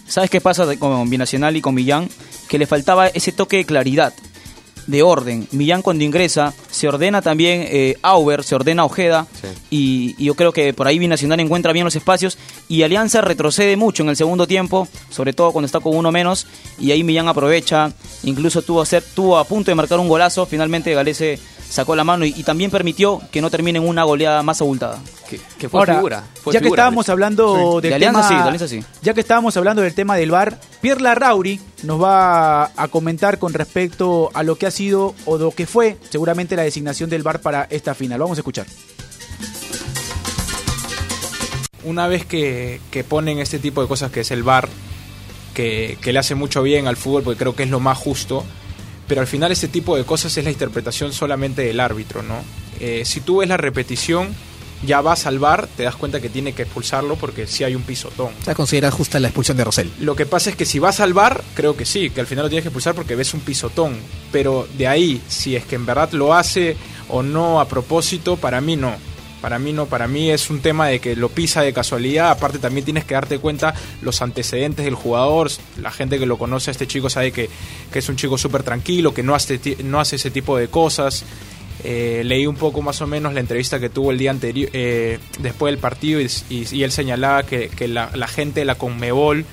¿Sabes 0.06 0.30
qué 0.30 0.40
pasa 0.40 0.66
con 0.76 1.10
Binacional 1.10 1.56
y 1.56 1.60
con 1.60 1.74
Millán? 1.74 2.08
Que 2.48 2.58
le 2.58 2.66
faltaba 2.66 3.08
ese 3.08 3.30
toque 3.30 3.58
de 3.58 3.66
claridad, 3.66 4.14
de 4.88 5.02
orden. 5.04 5.46
Millán 5.52 5.82
cuando 5.82 6.02
ingresa, 6.02 6.52
se 6.70 6.88
ordena 6.88 7.22
también 7.22 7.64
eh, 7.68 7.96
Auber, 8.02 8.42
se 8.42 8.56
ordena 8.56 8.84
Ojeda, 8.84 9.26
Sí. 9.40 9.46
y, 9.70 10.14
y 10.18 10.24
yo 10.24 10.34
creo 10.34 10.52
que 10.52 10.72
por 10.74 10.88
ahí 10.88 10.98
Binacional 10.98 11.38
encuentra 11.38 11.72
bien 11.72 11.84
los 11.84 11.94
espacios, 11.94 12.36
y 12.68 12.82
Alianza 12.82 13.20
retrocede 13.20 13.76
mucho 13.76 14.02
en 14.02 14.08
el 14.08 14.16
segundo 14.16 14.46
tiempo, 14.46 14.88
sobre 15.10 15.32
todo 15.32 15.52
cuando 15.52 15.66
está 15.66 15.78
con 15.78 15.94
uno 15.96 16.10
menos, 16.10 16.46
y 16.80 16.90
ahí 16.90 17.04
Millán 17.04 17.28
aprovecha, 17.28 17.92
incluso 18.24 18.62
tuvo 18.62 18.80
a, 18.80 18.86
ser, 18.86 19.04
tuvo 19.14 19.38
a 19.38 19.44
punto 19.44 19.70
de 19.70 19.74
marcar 19.76 20.00
un 20.00 20.08
golazo, 20.08 20.46
finalmente 20.46 20.92
Galese 20.94 21.38
sacó 21.68 21.94
la 21.94 22.04
mano 22.04 22.24
y, 22.24 22.34
y 22.36 22.42
también 22.44 22.70
permitió 22.70 23.20
que 23.30 23.40
no 23.40 23.50
termine 23.50 23.78
en 23.78 23.86
una 23.88 24.02
goleada 24.04 24.42
más 24.42 24.60
abultada. 24.60 24.98
Que, 25.28 25.38
que 25.58 25.68
fue 25.68 25.80
Ahora, 25.80 25.94
figura. 25.96 26.24
fue 26.42 26.54
ya 26.54 26.60
que 26.60 26.68
estábamos 26.68 27.08
hablando 27.08 27.54
Sí. 27.76 27.82
del 27.82 27.90
De 27.90 27.94
Alianza 27.96 28.20
tema, 28.20 28.28
sí, 28.28 28.34
de 28.34 28.40
Alianza 28.40 28.68
sí. 28.68 28.84
ya 29.02 29.14
que 29.14 29.20
estábamos 29.20 29.56
hablando 29.56 29.82
del 29.82 29.94
tema 29.94 30.16
del 30.16 30.30
bar, 30.30 30.58
Pierre 30.80 31.02
Larrauri 31.02 31.60
nos 31.82 32.02
va 32.02 32.70
a 32.76 32.88
comentar 32.88 33.38
con 33.38 33.52
respecto 33.52 34.30
a 34.32 34.42
lo 34.42 34.56
que 34.56 34.66
ha 34.66 34.70
sido 34.70 35.14
o 35.26 35.36
lo 35.36 35.50
que 35.50 35.66
fue 35.66 35.98
seguramente 36.10 36.56
la 36.56 36.62
designación 36.62 37.10
del 37.10 37.22
bar 37.22 37.40
para 37.40 37.66
esta 37.70 37.94
final. 37.94 38.18
Vamos 38.20 38.38
a 38.38 38.40
escuchar. 38.40 38.66
una 41.84 42.06
vez 42.06 42.24
que, 42.26 42.80
que 42.90 43.04
ponen 43.04 43.38
este 43.38 43.58
tipo 43.58 43.80
de 43.80 43.88
cosas 43.88 44.10
que 44.10 44.20
es 44.20 44.30
el 44.30 44.42
VAR, 44.42 44.68
que, 45.54 45.96
que 46.02 46.12
le 46.12 46.18
hace 46.18 46.34
mucho 46.34 46.62
bien 46.62 46.86
al 46.86 46.96
fútbol 46.96 47.22
porque 47.22 47.38
creo 47.38 47.56
que 47.56 47.62
es 47.62 47.70
lo 47.70 47.80
más 47.80 47.96
justo, 47.96 48.44
pero 49.08 49.20
al 49.20 49.26
final 49.26 49.50
este 49.50 49.68
tipo 49.68 49.96
de 49.96 50.04
cosas 50.04 50.36
es 50.36 50.44
la 50.44 50.50
interpretación 50.50 51.12
solamente 51.12 51.62
del 51.62 51.80
árbitro, 51.80 52.22
¿no? 52.22 52.36
Eh, 52.78 53.02
si 53.04 53.20
tú 53.20 53.38
ves 53.38 53.48
la 53.48 53.56
repetición, 53.56 54.28
ya 54.86 55.00
vas 55.00 55.26
al 55.26 55.38
VAR, 55.38 55.66
te 55.76 55.82
das 55.82 55.96
cuenta 55.96 56.20
que 56.20 56.28
tiene 56.28 56.52
que 56.52 56.62
expulsarlo 56.62 57.16
porque 57.16 57.46
sí 57.46 57.64
hay 57.64 57.74
un 57.74 57.82
pisotón. 57.82 58.30
¿Se 58.44 58.54
considera 58.54 58.90
justa 58.90 59.18
la 59.18 59.28
expulsión 59.28 59.56
de 59.56 59.64
Rosell? 59.64 59.90
Lo 60.00 60.14
que 60.14 60.26
pasa 60.26 60.50
es 60.50 60.56
que 60.56 60.64
si 60.64 60.78
vas 60.78 61.00
al 61.00 61.14
bar, 61.14 61.42
creo 61.54 61.76
que 61.76 61.84
sí, 61.84 62.10
que 62.10 62.20
al 62.20 62.26
final 62.26 62.44
lo 62.44 62.48
tienes 62.48 62.62
que 62.62 62.68
expulsar 62.68 62.94
porque 62.94 63.16
ves 63.16 63.34
un 63.34 63.40
pisotón. 63.40 63.96
Pero 64.30 64.68
de 64.76 64.86
ahí, 64.86 65.20
si 65.28 65.56
es 65.56 65.64
que 65.64 65.74
en 65.74 65.86
verdad 65.86 66.12
lo 66.12 66.34
hace 66.34 66.76
o 67.08 67.22
no 67.22 67.60
a 67.60 67.66
propósito, 67.66 68.36
para 68.36 68.60
mí 68.60 68.76
no. 68.76 68.94
Para 69.40 69.58
mí 69.58 69.72
no, 69.72 69.86
para 69.86 70.08
mí 70.08 70.30
es 70.30 70.50
un 70.50 70.60
tema 70.60 70.88
de 70.88 70.98
que 70.98 71.14
lo 71.14 71.28
pisa 71.28 71.62
de 71.62 71.72
casualidad. 71.72 72.30
Aparte 72.30 72.58
también 72.58 72.84
tienes 72.84 73.04
que 73.04 73.14
darte 73.14 73.38
cuenta 73.38 73.72
los 74.02 74.20
antecedentes 74.20 74.84
del 74.84 74.94
jugador. 74.94 75.50
La 75.80 75.90
gente 75.92 76.18
que 76.18 76.26
lo 76.26 76.38
conoce 76.38 76.70
a 76.70 76.72
este 76.72 76.86
chico 76.88 77.08
sabe 77.08 77.30
que, 77.30 77.48
que 77.92 77.98
es 78.00 78.08
un 78.08 78.16
chico 78.16 78.36
súper 78.36 78.64
tranquilo, 78.64 79.14
que 79.14 79.22
no 79.22 79.34
hace, 79.34 79.60
no 79.84 80.00
hace 80.00 80.16
ese 80.16 80.30
tipo 80.32 80.56
de 80.56 80.68
cosas. 80.68 81.24
Eh, 81.84 82.22
leí 82.24 82.46
un 82.48 82.56
poco 82.56 82.82
más 82.82 83.00
o 83.00 83.06
menos 83.06 83.32
la 83.32 83.38
entrevista 83.38 83.78
que 83.78 83.88
tuvo 83.88 84.10
el 84.10 84.18
día 84.18 84.32
anterior, 84.32 84.68
eh, 84.72 85.20
después 85.38 85.70
del 85.70 85.78
partido, 85.78 86.20
y, 86.20 86.28
y- 86.50 86.82
él 86.82 86.90
señalaba 86.90 87.44
que, 87.44 87.68
que 87.68 87.86
la, 87.86 88.10
la 88.14 88.26
gente 88.26 88.58
de 88.60 88.66
la 88.66 88.74
Conmebol 88.74 89.44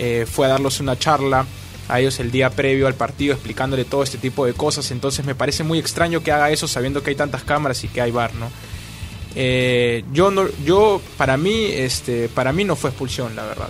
eh, 0.00 0.26
fue 0.28 0.46
a 0.46 0.48
darles 0.48 0.80
una 0.80 0.98
charla 0.98 1.46
a 1.88 2.00
ellos 2.00 2.18
el 2.18 2.32
día 2.32 2.50
previo 2.50 2.88
al 2.88 2.94
partido 2.94 3.34
explicándole 3.34 3.84
todo 3.84 4.02
este 4.02 4.18
tipo 4.18 4.44
de 4.44 4.54
cosas. 4.54 4.90
Entonces 4.90 5.24
me 5.24 5.36
parece 5.36 5.62
muy 5.62 5.78
extraño 5.78 6.20
que 6.24 6.32
haga 6.32 6.50
eso 6.50 6.66
sabiendo 6.66 7.04
que 7.04 7.10
hay 7.10 7.16
tantas 7.16 7.44
cámaras 7.44 7.84
y 7.84 7.88
que 7.88 8.00
hay 8.00 8.10
bar, 8.10 8.34
¿no? 8.34 8.50
Eh, 9.34 10.04
yo 10.12 10.30
no, 10.30 10.46
yo 10.64 11.00
para 11.16 11.36
mí, 11.36 11.66
este, 11.66 12.28
para 12.28 12.52
mí 12.52 12.64
no 12.64 12.76
fue 12.76 12.90
expulsión, 12.90 13.34
la 13.36 13.44
verdad. 13.44 13.68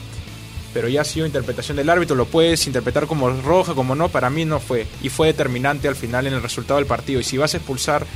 Pero 0.74 0.88
ya 0.88 1.02
ha 1.02 1.04
sido 1.04 1.26
interpretación 1.26 1.76
del 1.76 1.90
árbitro, 1.90 2.16
lo 2.16 2.24
puedes 2.24 2.66
interpretar 2.66 3.06
como 3.06 3.30
roja, 3.30 3.74
como 3.74 3.94
no, 3.94 4.08
para 4.08 4.30
mí 4.30 4.44
no 4.44 4.58
fue. 4.58 4.86
Y 5.02 5.10
fue 5.10 5.28
determinante 5.28 5.86
al 5.86 5.96
final 5.96 6.26
en 6.26 6.34
el 6.34 6.42
resultado 6.42 6.78
del 6.78 6.86
partido. 6.86 7.20
Y 7.20 7.24
si 7.24 7.36
vas 7.36 7.54
a 7.54 7.58
expulsar 7.58 8.06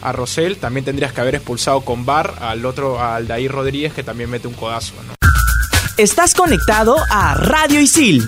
a 0.00 0.12
Rosell, 0.12 0.56
también 0.56 0.84
tendrías 0.84 1.12
que 1.12 1.20
haber 1.20 1.34
expulsado 1.34 1.82
con 1.82 2.06
bar 2.06 2.36
al 2.40 2.64
otro, 2.64 3.02
al 3.02 3.26
Dair 3.26 3.52
Rodríguez, 3.52 3.92
que 3.92 4.02
también 4.02 4.30
mete 4.30 4.48
un 4.48 4.54
codazo. 4.54 4.94
Estás 5.98 6.34
conectado 6.34 6.96
a 7.10 7.34
Radio 7.34 7.80
Isil. 7.80 8.22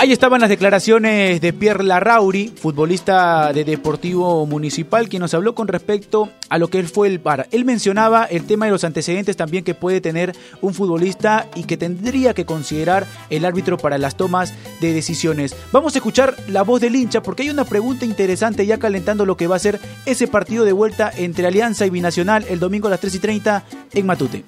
Ahí 0.00 0.12
estaban 0.12 0.40
las 0.40 0.48
declaraciones 0.48 1.42
de 1.42 1.52
Pierre 1.52 1.84
Larrauri, 1.84 2.48
futbolista 2.48 3.52
de 3.52 3.64
Deportivo 3.64 4.46
Municipal, 4.46 5.10
quien 5.10 5.20
nos 5.20 5.34
habló 5.34 5.54
con 5.54 5.68
respecto 5.68 6.30
a 6.48 6.56
lo 6.56 6.68
que 6.68 6.78
él 6.78 6.88
fue 6.88 7.08
el 7.08 7.18
VAR. 7.18 7.48
Él 7.50 7.66
mencionaba 7.66 8.24
el 8.24 8.46
tema 8.46 8.64
de 8.64 8.72
los 8.72 8.84
antecedentes 8.84 9.36
también 9.36 9.62
que 9.62 9.74
puede 9.74 10.00
tener 10.00 10.34
un 10.62 10.72
futbolista 10.72 11.50
y 11.54 11.64
que 11.64 11.76
tendría 11.76 12.32
que 12.32 12.46
considerar 12.46 13.06
el 13.28 13.44
árbitro 13.44 13.76
para 13.76 13.98
las 13.98 14.16
tomas 14.16 14.54
de 14.80 14.94
decisiones. 14.94 15.54
Vamos 15.70 15.94
a 15.94 15.98
escuchar 15.98 16.34
la 16.48 16.62
voz 16.62 16.80
del 16.80 16.96
hincha 16.96 17.22
porque 17.22 17.42
hay 17.42 17.50
una 17.50 17.66
pregunta 17.66 18.06
interesante 18.06 18.64
ya 18.64 18.78
calentando 18.78 19.26
lo 19.26 19.36
que 19.36 19.48
va 19.48 19.56
a 19.56 19.58
ser 19.58 19.80
ese 20.06 20.26
partido 20.28 20.64
de 20.64 20.72
vuelta 20.72 21.12
entre 21.14 21.46
Alianza 21.46 21.84
y 21.84 21.90
Binacional 21.90 22.46
el 22.48 22.58
domingo 22.58 22.86
a 22.86 22.92
las 22.92 23.00
3 23.00 23.16
y 23.16 23.18
30 23.18 23.64
en 23.92 24.06
Matute. 24.06 24.44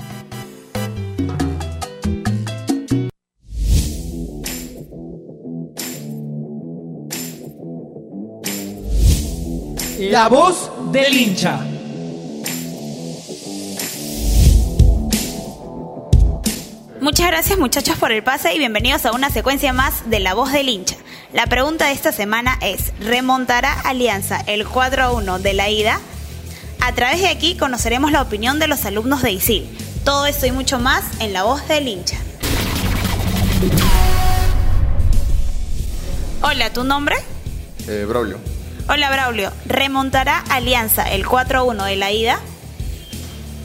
La 10.10 10.28
voz 10.28 10.68
del 10.90 11.16
hincha. 11.16 11.60
Muchas 17.00 17.28
gracias 17.28 17.56
muchachos 17.56 17.96
por 17.98 18.10
el 18.10 18.24
pase 18.24 18.52
y 18.52 18.58
bienvenidos 18.58 19.06
a 19.06 19.12
una 19.12 19.30
secuencia 19.30 19.72
más 19.72 20.10
de 20.10 20.18
La 20.18 20.34
Voz 20.34 20.50
del 20.50 20.68
Hincha. 20.68 20.96
La 21.32 21.46
pregunta 21.46 21.86
de 21.86 21.92
esta 21.92 22.10
semana 22.10 22.58
es, 22.62 22.92
¿remontará 22.98 23.72
Alianza 23.82 24.40
el 24.48 24.66
4 24.66 25.04
a 25.04 25.12
1 25.12 25.38
de 25.38 25.52
la 25.52 25.70
ida? 25.70 26.00
A 26.80 26.92
través 26.94 27.20
de 27.20 27.28
aquí 27.28 27.56
conoceremos 27.56 28.10
la 28.10 28.22
opinión 28.22 28.58
de 28.58 28.66
los 28.66 28.84
alumnos 28.84 29.22
de 29.22 29.30
ISIL. 29.30 29.68
Todo 30.04 30.26
esto 30.26 30.46
y 30.46 30.50
mucho 30.50 30.80
más 30.80 31.04
en 31.20 31.32
La 31.32 31.44
Voz 31.44 31.68
del 31.68 31.86
Hincha. 31.86 32.16
Hola, 36.42 36.72
¿tu 36.72 36.82
nombre? 36.82 37.14
Eh, 37.86 38.04
Braulio. 38.08 38.61
Hola, 38.88 39.10
Braulio. 39.10 39.50
¿Remontará 39.66 40.38
Alianza 40.50 41.10
el 41.10 41.24
4-1 41.24 41.84
de 41.86 41.96
la 41.96 42.12
ida? 42.12 42.38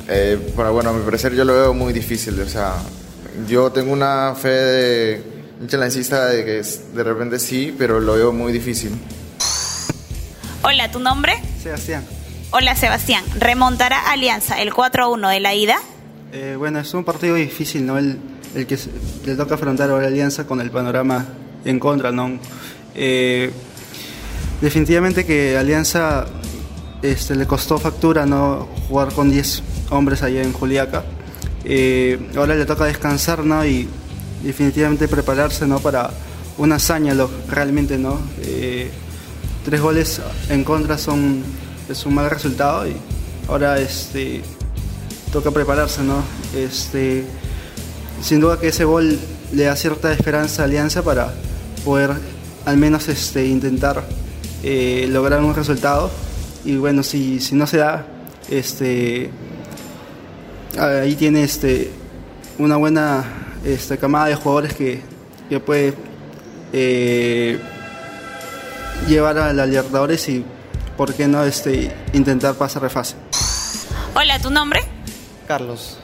Eh, 0.08 0.54
para, 0.56 0.70
bueno, 0.70 0.92
a 0.92 0.94
mi 0.94 1.04
parecer 1.04 1.34
yo 1.34 1.44
lo 1.44 1.54
veo 1.54 1.74
muy 1.74 1.92
difícil. 1.92 2.40
O 2.40 2.48
sea, 2.48 2.76
yo 3.48 3.72
tengo 3.72 3.92
una 3.92 4.36
fe 4.36 4.50
de 4.50 5.24
hincha 5.62 5.78
lancista 5.78 6.28
de 6.28 6.46
que 6.46 6.60
es- 6.60 6.94
de 6.96 7.04
repente 7.04 7.40
sí, 7.40 7.76
pero 7.78 8.00
lo 8.00 8.14
veo 8.14 8.32
muy 8.32 8.54
difícil. 8.54 8.92
Hola, 10.64 10.90
¿tu 10.92 11.00
nombre? 11.00 11.34
Sebastián. 11.62 12.06
Hola, 12.52 12.76
Sebastián. 12.76 13.24
¿Remontará 13.38 14.12
Alianza 14.12 14.62
el 14.62 14.72
4-1 14.74 15.30
de 15.30 15.40
la 15.40 15.54
ida? 15.54 15.78
Eh, 16.32 16.56
bueno, 16.58 16.80
es 16.80 16.94
un 16.94 17.04
partido 17.04 17.36
difícil, 17.36 17.86
¿no? 17.86 17.98
El, 17.98 18.18
el 18.56 18.66
que 18.68 18.78
le 19.26 19.36
toca 19.36 19.56
afrontar 19.56 19.90
ahora 19.90 20.08
Alianza 20.08 20.46
con 20.46 20.62
el 20.62 20.72
panorama 20.72 21.26
en 21.66 21.80
contra, 21.80 22.12
¿no? 22.12 22.40
Eh, 22.96 23.52
definitivamente 24.62 25.26
que 25.26 25.58
Alianza 25.58 26.26
este, 27.02 27.36
le 27.36 27.46
costó 27.46 27.78
factura, 27.78 28.26
¿no? 28.26 28.68
Jugar 28.88 29.14
con 29.14 29.30
10 29.30 29.64
hombres 29.90 30.24
allá 30.24 30.42
en 30.42 30.54
Juliaca. 30.54 31.04
Eh, 31.64 32.20
ahora 32.36 32.56
le 32.56 32.66
toca 32.66 32.86
descansar, 32.86 33.44
¿no? 33.44 33.66
Y 33.66 33.88
definitivamente 34.44 35.08
prepararse, 35.08 35.68
¿no? 35.68 35.80
Para 35.80 36.12
una 36.58 36.76
hazaña, 36.76 37.14
lo, 37.14 37.30
realmente, 37.50 37.98
¿no? 37.98 38.20
Eh, 38.42 38.90
tres 39.66 39.82
goles 39.82 40.22
en 40.50 40.64
contra 40.64 40.98
son 40.98 41.44
es 41.90 42.06
un 42.06 42.14
mal 42.14 42.30
resultado 42.30 42.88
y 42.88 42.96
ahora 43.48 43.80
este 43.80 44.42
toca 45.32 45.52
prepararse, 45.52 46.04
¿no? 46.04 46.24
Este, 46.56 47.26
sin 48.22 48.40
duda 48.40 48.60
que 48.60 48.70
ese 48.70 48.86
gol 48.86 49.20
le 49.52 49.64
da 49.64 49.76
cierta 49.76 50.12
esperanza 50.12 50.64
a 50.64 50.66
Alianza 50.66 51.04
para 51.04 51.34
poder 51.86 52.12
al 52.66 52.78
menos 52.78 53.08
este, 53.08 53.46
intentar 53.46 54.04
eh, 54.64 55.08
lograr 55.10 55.42
un 55.42 55.56
resultado. 55.56 56.12
Y 56.66 56.76
bueno, 56.78 57.04
si, 57.04 57.40
si 57.40 57.56
no 57.56 57.68
se 57.68 57.78
da, 57.78 58.06
este, 58.50 59.30
ahí 60.78 61.16
tiene 61.16 61.44
este, 61.44 61.92
una 62.58 62.78
buena 62.78 63.24
este, 63.64 63.98
camada 63.98 64.28
de 64.28 64.36
jugadores 64.36 64.74
que, 64.74 65.02
que 65.50 65.60
puede 65.60 65.94
eh, 66.74 67.60
llevar 69.08 69.38
a 69.38 69.54
la 69.54 69.66
Libertadores 69.66 70.28
y, 70.30 70.44
¿por 70.98 71.14
qué 71.14 71.28
no, 71.28 71.44
este, 71.44 71.92
intentar 72.14 72.56
pasar 72.56 72.82
de 72.84 72.90
fase? 72.90 73.16
Hola, 74.16 74.40
¿tu 74.40 74.50
nombre? 74.50 74.82
Carlos. 75.48 76.00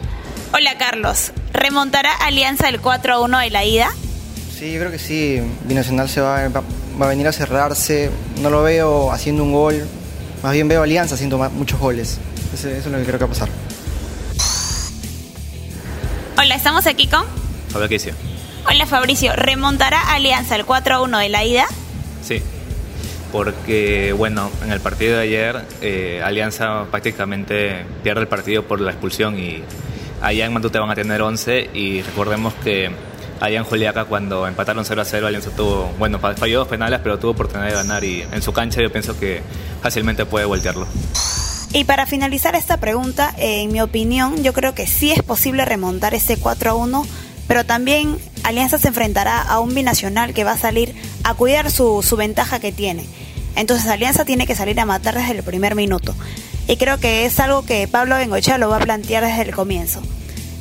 Hola, 0.53 0.77
Carlos. 0.77 1.31
¿Remontará 1.51 2.13
Alianza 2.13 2.69
el 2.69 2.81
4-1 2.81 3.43
de 3.43 3.49
la 3.49 3.65
ida? 3.65 3.89
Sí, 4.57 4.71
yo 4.71 4.79
creo 4.79 4.91
que 4.91 4.99
sí. 4.99 5.41
Binacional 5.65 6.07
se 6.07 6.21
va, 6.21 6.47
va, 6.99 7.05
a 7.05 7.09
venir 7.09 7.27
a 7.27 7.31
cerrarse. 7.31 8.09
No 8.41 8.49
lo 8.49 8.63
veo 8.63 9.11
haciendo 9.11 9.43
un 9.43 9.53
gol. 9.53 9.85
Más 10.41 10.53
bien 10.53 10.67
veo 10.67 10.81
a 10.81 10.83
Alianza 10.83 11.15
haciendo 11.15 11.37
muchos 11.51 11.79
goles. 11.79 12.19
Eso 12.53 12.69
es 12.69 12.85
lo 12.85 12.97
que 12.97 13.03
creo 13.03 13.19
que 13.19 13.25
va 13.25 13.31
a 13.31 13.33
pasar. 13.33 13.49
Hola, 16.37 16.55
estamos 16.55 16.85
aquí 16.87 17.07
con. 17.07 17.25
Fabio 17.69 17.87
¿qué 17.87 17.95
dice? 17.95 18.13
Hola, 18.69 18.85
Fabricio. 18.85 19.33
¿Remontará 19.35 20.13
Alianza 20.13 20.55
el 20.55 20.65
4-1 20.65 21.19
de 21.19 21.29
la 21.29 21.43
ida? 21.43 21.65
Sí. 22.21 22.41
Porque, 23.31 24.13
bueno, 24.13 24.51
en 24.63 24.71
el 24.71 24.79
partido 24.79 25.17
de 25.17 25.23
ayer, 25.23 25.65
eh, 25.81 26.21
Alianza 26.23 26.85
prácticamente 26.91 27.85
pierde 28.03 28.21
el 28.21 28.27
partido 28.27 28.63
por 28.63 28.79
la 28.79 28.91
expulsión 28.91 29.39
y 29.39 29.63
allá 30.21 30.45
en 30.45 30.53
Matute 30.53 30.79
van 30.79 30.91
a 30.91 30.95
tener 30.95 31.21
11 31.21 31.71
y 31.73 32.01
recordemos 32.01 32.53
que 32.63 32.91
allá 33.39 33.57
en 33.59 33.63
Juliaca 33.65 34.05
cuando 34.05 34.47
empataron 34.47 34.85
0 34.85 35.01
a 35.01 35.05
0 35.05 35.27
Alianza 35.27 35.49
tuvo, 35.51 35.91
bueno, 35.99 36.19
fa- 36.19 36.35
falló 36.35 36.59
dos 36.59 36.67
penales 36.67 36.99
pero 37.03 37.19
tuvo 37.19 37.31
oportunidad 37.31 37.67
de 37.69 37.73
ganar 37.75 38.03
y 38.03 38.21
en 38.21 38.41
su 38.41 38.53
cancha 38.53 38.81
yo 38.81 38.91
pienso 38.91 39.19
que 39.19 39.41
fácilmente 39.81 40.25
puede 40.25 40.45
voltearlo. 40.45 40.87
Y 41.73 41.85
para 41.85 42.05
finalizar 42.05 42.53
esta 42.55 42.77
pregunta, 42.77 43.33
en 43.37 43.71
mi 43.71 43.81
opinión, 43.81 44.43
yo 44.43 44.53
creo 44.53 44.75
que 44.75 44.85
sí 44.85 45.11
es 45.11 45.23
posible 45.23 45.65
remontar 45.65 46.13
ese 46.13 46.37
4-1, 46.39 47.03
pero 47.47 47.65
también 47.65 48.17
Alianza 48.43 48.77
se 48.77 48.89
enfrentará 48.89 49.41
a 49.41 49.59
un 49.59 49.73
binacional 49.73 50.33
que 50.35 50.43
va 50.43 50.51
a 50.51 50.57
salir 50.57 50.93
a 51.23 51.33
cuidar 51.33 51.71
su, 51.71 52.03
su 52.03 52.15
ventaja 52.15 52.59
que 52.59 52.71
tiene. 52.71 53.05
Entonces 53.55 53.87
Alianza 53.87 54.23
tiene 54.23 54.45
que 54.45 54.55
salir 54.55 54.79
a 54.79 54.85
matar 54.85 55.15
desde 55.15 55.31
el 55.31 55.43
primer 55.43 55.73
minuto. 55.75 56.13
Y 56.67 56.77
creo 56.77 56.99
que 56.99 57.25
es 57.25 57.39
algo 57.39 57.65
que 57.65 57.87
Pablo 57.87 58.15
Bengochea 58.17 58.57
lo 58.59 58.69
va 58.69 58.77
a 58.77 58.79
plantear 58.79 59.25
desde 59.25 59.41
el 59.41 59.55
comienzo. 59.55 60.01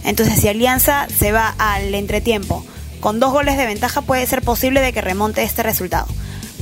Entonces 0.04 0.40
si 0.40 0.48
Alianza 0.48 1.06
se 1.08 1.32
va 1.32 1.54
al 1.58 1.94
entretiempo 1.94 2.64
con 3.00 3.20
dos 3.20 3.32
goles 3.32 3.56
de 3.56 3.66
ventaja, 3.66 4.02
puede 4.02 4.26
ser 4.26 4.42
posible 4.42 4.80
de 4.80 4.92
que 4.92 5.00
remonte 5.00 5.42
este 5.42 5.62
resultado. 5.62 6.06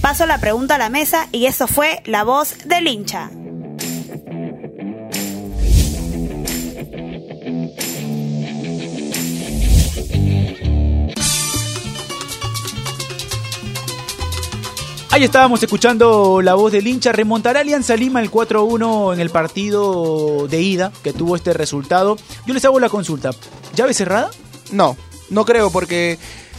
Paso 0.00 0.25
la 0.25 0.38
pregunta 0.38 0.76
a 0.76 0.78
la 0.78 0.88
mesa 0.88 1.28
y 1.32 1.47
eso 1.47 1.66
fue 1.66 2.02
la 2.06 2.25
voz 2.25 2.56
del 2.64 2.88
hincha. 2.88 3.30
Ahí 15.12 15.25
estábamos 15.25 15.61
escuchando 15.61 16.40
la 16.40 16.55
voz 16.55 16.71
del 16.71 16.87
hincha. 16.87 17.11
¿Remontará 17.11 17.61
Alianza 17.61 17.97
Lima 17.97 18.21
el 18.21 18.31
4-1 18.31 19.12
en 19.12 19.19
el 19.19 19.29
partido 19.29 20.47
de 20.47 20.62
ida 20.62 20.93
que 21.02 21.12
tuvo 21.12 21.35
este 21.35 21.52
resultado? 21.52 22.17
Yo 22.47 22.55
les 22.55 22.64
hago 22.64 22.79
la 22.79 22.88
consulta. 22.88 23.33
¿Llave 23.75 23.93
cerrada? 23.93 24.31
No, 24.71 24.97
no 25.29 25.45
creo 25.45 25.73
porque 25.73 26.17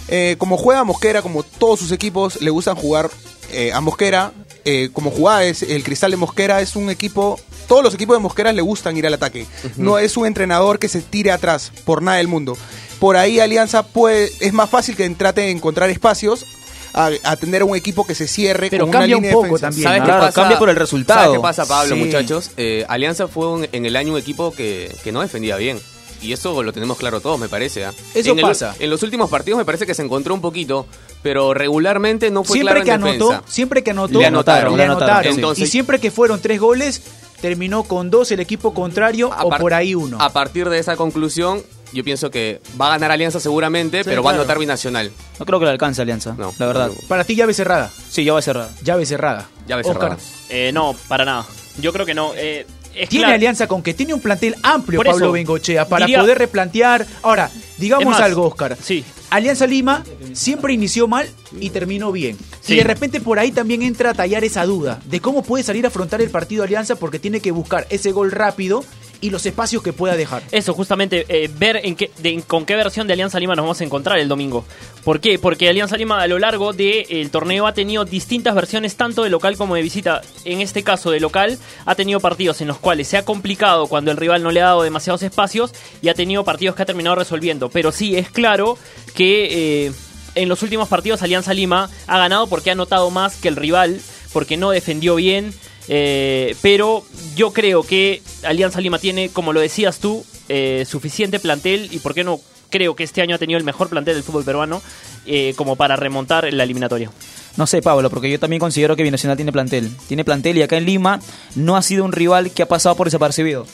eh, 0.10 0.36
como 0.38 0.58
juega 0.58 0.84
Mosquera, 0.84 1.22
como 1.22 1.44
todos 1.44 1.80
sus 1.80 1.94
equipos 1.94 2.42
le 2.42 2.50
gustan 2.50 2.76
jugar 2.76 3.10
eh, 3.54 3.72
a 3.72 3.80
Mosquera, 3.80 4.34
eh, 4.66 4.90
como 4.92 5.12
jugaba 5.12 5.46
es, 5.46 5.64
el 5.64 5.86
Cristal 5.86 6.12
de 6.12 6.18
Mosquera 6.18 6.60
es 6.60 6.76
un 6.76 6.90
equipo, 6.90 7.40
todos 7.70 7.82
los 7.86 7.94
equipos 7.94 8.18
de 8.18 8.22
Mosquera 8.22 8.52
le 8.52 8.62
gustan 8.62 8.98
ir 8.98 9.08
al 9.08 9.14
ataque. 9.14 9.48
No 9.78 9.98
es 9.98 10.18
un 10.18 10.26
entrenador 10.28 10.78
que 10.78 10.90
se 10.90 11.02
tire 11.02 11.32
atrás 11.32 11.72
por 11.86 12.02
nada 12.02 12.18
del 12.18 12.28
mundo. 12.28 12.58
Por 13.00 13.16
ahí 13.16 13.40
Alianza 13.40 13.84
puede, 13.84 14.30
es 14.42 14.52
más 14.52 14.70
fácil 14.70 14.98
que 14.98 15.10
trate 15.12 15.40
de 15.40 15.52
encontrar 15.52 15.90
espacios 15.90 16.46
a, 16.94 17.10
a 17.24 17.36
tener 17.38 17.64
un 17.64 17.76
equipo 17.76 18.06
que 18.06 18.16
se 18.16 18.28
cierre 18.28 18.70
Pero 18.70 18.86
con 18.86 18.92
cambia 18.92 19.16
un 19.18 19.24
línea 19.24 19.36
poco 19.36 19.58
también, 19.60 19.84
¿Sabes 19.84 20.00
¿no? 20.00 20.06
qué 20.06 20.10
Claro, 20.12 20.26
pasa? 20.26 20.42
cambia 20.42 20.60
por 20.60 20.70
el 20.70 20.76
resultado. 20.76 21.20
¿Sabes 21.22 21.38
qué 21.38 21.42
pasa, 21.42 21.66
Pablo, 21.66 21.96
Sí. 21.96 22.02
muchachos? 22.04 22.52
Eh, 22.58 22.86
Alianza 22.88 23.28
fue 23.28 23.48
un- 23.48 23.68
en 23.72 23.86
el 23.86 23.96
año 23.96 24.14
un 24.14 24.20
equipo 24.20 24.52
que, 24.54 24.94
que 25.04 25.12
no 25.12 25.22
defendía 25.22 25.58
bien. 25.58 25.80
Y 26.22 26.34
eso 26.34 26.62
lo 26.62 26.72
tenemos 26.72 26.98
claro 26.98 27.20
todos, 27.20 27.40
me 27.40 27.50
parece. 27.50 27.84
¿ah? 27.86 27.94
Eso 28.14 28.32
En 28.34 28.40
el- 28.40 28.46
pasa. 28.46 28.76
en 28.80 28.90
los 28.92 29.02
últimos 29.02 29.28
partidos 29.30 29.58
me 29.58 29.66
parece 29.66 29.88
que 29.88 29.96
se 29.96 30.04
encontró 30.04 30.36
un 30.36 30.42
poquito, 30.42 30.86
pero 31.24 31.54
regularmente 31.56 32.30
no 32.30 32.44
fue 32.44 32.58
siempre 32.58 32.74
claro 32.84 32.86
que 32.86 32.92
en 32.92 32.96
anotó, 33.16 33.30
defensa. 33.32 33.52
siempre 33.52 33.84
que 33.84 33.90
anotó, 33.92 34.20
Le 34.20 34.26
anotaron, 34.28 34.74
le 34.74 34.78
le 34.78 34.84
anotaron. 34.84 35.10
anotaron. 35.16 35.36
Entonces- 35.36 35.68
y 35.68 35.72
siempre 35.72 36.00
que 36.00 36.12
fueron 36.12 36.40
tres 36.40 36.60
goles, 36.60 37.02
terminó 37.42 37.82
con 37.84 38.12
dos 38.12 38.32
el 38.32 38.40
equipo 38.40 38.72
contrario 38.72 39.32
o 39.42 39.50
por 39.50 39.74
ahí 39.74 39.96
uno. 39.96 40.18
A 40.22 40.30
partir 40.30 40.70
de 40.70 40.78
esa 40.78 40.96
conclusión, 40.96 41.64
yo 41.94 42.04
pienso 42.04 42.30
que 42.32 42.62
va 42.80 42.88
a 42.88 42.90
ganar 42.92 43.12
Alianza 43.12 43.40
seguramente, 43.40 44.04
pero 44.04 44.24
va 44.24 44.32
a 44.32 44.34
anotar 44.36 44.58
binacional. 44.60 45.12
No 45.40 45.46
creo 45.46 45.60
que 45.60 45.66
le 45.66 45.72
alcance 45.72 46.02
Alianza, 46.02 46.36
la 46.38 46.66
verdad. 46.68 46.92
Para 47.08 47.24
ti 47.24 47.36
llave 47.36 47.54
cerrada. 47.54 47.92
Sí, 48.10 48.24
llave 48.24 48.42
cerrada. 48.42 48.70
Llave 48.84 49.06
cerrada. 49.06 49.50
Llave 49.68 49.82
Oscar. 49.84 50.18
cerrada. 50.18 50.18
Eh, 50.50 50.72
no, 50.74 50.96
para 51.08 51.26
nada. 51.26 51.46
Yo 51.80 51.92
creo 51.94 52.06
que 52.06 52.14
no. 52.14 52.34
Eh, 52.36 52.66
es 52.94 53.08
Tiene 53.08 53.24
claro- 53.24 53.36
alianza 53.36 53.68
con 53.68 53.82
que 53.82 53.94
tiene 53.94 54.14
un 54.14 54.20
plantel 54.20 54.56
amplio 54.64 55.00
Por 55.00 55.06
Pablo 55.08 55.26
eso, 55.28 55.32
Bengochea 55.32 55.88
para 55.88 56.06
diría- 56.06 56.20
poder 56.20 56.38
replantear. 56.38 57.06
Ahora, 57.24 57.50
digamos 57.78 58.06
más, 58.06 58.20
algo, 58.22 58.46
Oscar. 58.48 58.78
Sí. 58.82 59.04
Alianza 59.30 59.66
Lima 59.66 60.04
siempre 60.34 60.74
inició 60.74 61.08
mal 61.08 61.26
y 61.58 61.70
terminó 61.70 62.12
bien. 62.12 62.38
Sí. 62.60 62.74
Y 62.74 62.78
de 62.78 62.84
repente 62.84 63.22
por 63.22 63.40
ahí 63.40 63.54
también 63.54 63.82
entra 63.82 64.10
a 64.10 64.14
tallar 64.14 64.44
esa 64.44 64.66
duda 64.66 65.00
de 65.06 65.22
cómo 65.22 65.42
puede 65.42 65.64
salir 65.64 65.86
a 65.86 65.88
afrontar 65.88 66.22
el 66.22 66.30
partido 66.30 66.64
Alianza 66.66 66.98
porque 66.98 67.18
tiene 67.18 67.40
que 67.40 67.52
buscar 67.52 67.88
ese 67.90 68.12
gol 68.12 68.30
rápido 68.32 68.84
y 69.22 69.30
los 69.30 69.46
espacios 69.46 69.84
que 69.84 69.94
pueda 69.94 70.16
dejar. 70.16 70.42
Eso, 70.52 70.74
justamente, 70.74 71.26
eh, 71.30 71.50
ver 71.58 71.80
en 71.84 71.96
qué, 71.96 72.12
de- 72.18 72.42
con 72.48 72.66
qué 72.66 72.76
versión 72.76 73.06
de 73.08 73.14
Alianza 73.14 73.40
Lima 73.40 73.56
nos 73.56 73.64
vamos 73.64 73.80
a 73.80 73.84
encontrar 73.84 74.18
el 74.20 74.28
domingo. 74.28 74.66
¿Por 75.04 75.20
qué? 75.20 75.38
Porque 75.40 75.70
Alianza 75.70 75.96
Lima 75.98 76.22
a 76.22 76.28
lo 76.28 76.40
largo 76.40 76.74
del 76.74 77.30
torneo 77.32 77.68
ha 77.68 77.74
tenido 77.74 78.04
distintas 78.04 78.54
versiones, 78.56 78.96
tanto 78.96 79.24
de 79.24 79.30
local 79.30 79.58
como 79.58 79.76
de 79.76 79.82
visita. 79.84 80.22
En 80.46 80.60
este 80.62 80.84
caso 80.84 81.12
de 81.12 81.20
local, 81.20 81.58
ha 81.86 81.96
tenido 81.96 82.20
partidos 82.20 82.62
en 82.62 82.68
los 82.68 82.78
cuales 82.80 83.08
se 83.08 83.18
ha 83.18 83.24
complicado 83.26 83.88
cuando 83.88 84.12
el 84.12 84.18
rival 84.18 84.42
no 84.44 84.52
le 84.52 84.62
ha 84.62 84.66
dado 84.66 84.84
demasiados 84.84 85.22
espacios 85.24 85.72
y 86.02 86.10
ha 86.10 86.14
tenido 86.14 86.44
partidos 86.44 86.76
que 86.76 86.84
ha 86.84 86.86
terminado 86.86 87.16
resolviendo. 87.16 87.70
Pero 87.70 87.92
sí, 87.92 88.16
es 88.18 88.30
claro 88.32 88.78
que 89.14 89.86
eh, 89.88 89.92
en 90.36 90.50
los 90.50 90.64
últimos 90.64 90.88
partidos 90.88 91.22
Alianza 91.22 91.54
Lima 91.54 91.90
ha 92.08 92.18
ganado 92.18 92.48
porque 92.48 92.70
ha 92.70 92.74
anotado 92.74 93.10
más 93.12 93.36
que 93.36 93.48
el 93.50 93.56
rival, 93.56 94.00
porque 94.34 94.58
no 94.58 94.72
defendió 94.72 95.16
bien. 95.16 95.54
Eh, 95.88 96.56
pero 96.62 97.04
yo 97.36 97.54
creo 97.54 97.84
que 97.84 98.22
Alianza 98.44 98.82
Lima 98.82 99.00
tiene, 99.00 99.30
como 99.30 99.54
lo 99.54 99.60
decías 99.60 100.00
tú, 100.00 100.24
eh, 100.50 100.86
suficiente 100.88 101.40
plantel 101.40 101.90
y 101.92 102.00
por 102.00 102.14
qué 102.14 102.24
no 102.24 102.40
creo 102.70 102.96
que 102.96 103.04
este 103.04 103.22
año 103.22 103.36
ha 103.36 103.40
tenido 103.40 103.58
el 103.58 103.64
mejor 103.64 103.90
plantel 103.90 104.16
del 104.16 104.24
fútbol 104.24 104.44
peruano 104.44 104.82
eh, 105.26 105.54
como 105.56 105.76
para 105.76 105.96
remontar 105.96 106.52
la 106.52 106.64
eliminatoria. 106.64 107.12
No 107.58 107.68
sé, 107.68 107.82
Pablo, 107.82 108.10
porque 108.10 108.32
yo 108.32 108.40
también 108.40 108.60
considero 108.60 108.96
que 108.96 109.04
Binacional 109.04 109.36
tiene 109.36 109.52
plantel. 109.52 109.92
Tiene 110.08 110.24
plantel 110.24 110.58
y 110.58 110.62
acá 110.62 110.78
en 110.78 110.86
Lima 110.86 111.20
no 111.56 111.76
ha 111.76 111.82
sido 111.82 112.06
un 112.06 112.14
rival 112.14 112.52
que 112.52 112.64
ha 112.64 112.68
pasado 112.68 112.96
por 112.96 113.08
desapercibido. 113.08 113.68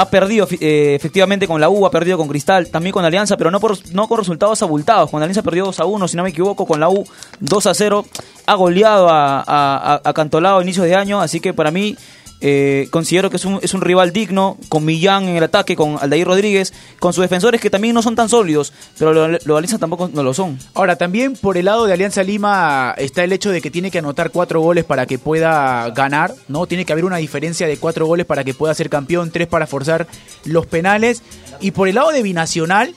Ha 0.00 0.08
perdido 0.10 0.46
eh, 0.60 0.94
efectivamente 0.94 1.46
con 1.48 1.60
la 1.60 1.68
U, 1.68 1.84
ha 1.84 1.90
perdido 1.90 2.16
con 2.16 2.28
Cristal, 2.28 2.68
también 2.68 2.92
con 2.92 3.04
Alianza, 3.04 3.36
pero 3.36 3.50
no, 3.50 3.58
por, 3.58 3.76
no 3.92 4.06
con 4.06 4.18
resultados 4.18 4.62
abultados. 4.62 5.10
Con 5.10 5.22
Alianza 5.22 5.42
perdió 5.42 5.64
2 5.64 5.80
a 5.80 5.84
1, 5.86 6.08
si 6.08 6.16
no 6.16 6.22
me 6.22 6.28
equivoco, 6.30 6.66
con 6.66 6.78
la 6.78 6.88
U 6.88 7.04
2 7.40 7.66
a 7.66 7.74
0. 7.74 8.04
Ha 8.46 8.54
goleado 8.54 9.08
a, 9.08 9.40
a, 9.46 10.00
a- 10.04 10.12
Cantolao 10.12 10.58
a 10.58 10.62
inicios 10.62 10.86
de 10.86 10.94
año, 10.94 11.20
así 11.20 11.40
que 11.40 11.52
para 11.52 11.70
mí 11.70 11.96
eh, 12.40 12.88
considero 12.90 13.30
que 13.30 13.36
es 13.36 13.44
un, 13.44 13.58
es 13.62 13.74
un 13.74 13.80
rival 13.80 14.12
digno, 14.12 14.56
con 14.68 14.84
Millán 14.84 15.24
en 15.24 15.36
el 15.36 15.44
ataque, 15.44 15.76
con 15.76 15.96
Aldair 16.00 16.26
Rodríguez, 16.26 16.72
con 17.00 17.12
sus 17.12 17.22
defensores 17.22 17.60
que 17.60 17.70
también 17.70 17.94
no 17.94 18.02
son 18.02 18.14
tan 18.14 18.28
sólidos, 18.28 18.72
pero 18.98 19.12
los 19.12 19.44
lo 19.44 19.56
Alianza 19.56 19.78
tampoco 19.78 20.08
no 20.12 20.22
lo 20.22 20.34
son. 20.34 20.58
Ahora, 20.74 20.96
también 20.96 21.34
por 21.34 21.56
el 21.56 21.64
lado 21.64 21.86
de 21.86 21.92
Alianza 21.92 22.22
Lima 22.22 22.94
está 22.96 23.24
el 23.24 23.32
hecho 23.32 23.50
de 23.50 23.60
que 23.60 23.70
tiene 23.70 23.90
que 23.90 23.98
anotar 23.98 24.30
cuatro 24.30 24.60
goles 24.60 24.84
para 24.84 25.06
que 25.06 25.18
pueda 25.18 25.90
ganar, 25.90 26.34
¿no? 26.48 26.66
Tiene 26.66 26.84
que 26.84 26.92
haber 26.92 27.04
una 27.04 27.16
diferencia 27.16 27.66
de 27.66 27.76
cuatro 27.76 28.06
goles 28.06 28.26
para 28.26 28.44
que 28.44 28.54
pueda 28.54 28.74
ser 28.74 28.88
campeón, 28.88 29.30
tres 29.30 29.48
para 29.48 29.66
forzar 29.66 30.06
los 30.44 30.66
penales. 30.66 31.22
Y 31.60 31.72
por 31.72 31.88
el 31.88 31.96
lado 31.96 32.10
de 32.10 32.22
Binacional, 32.22 32.94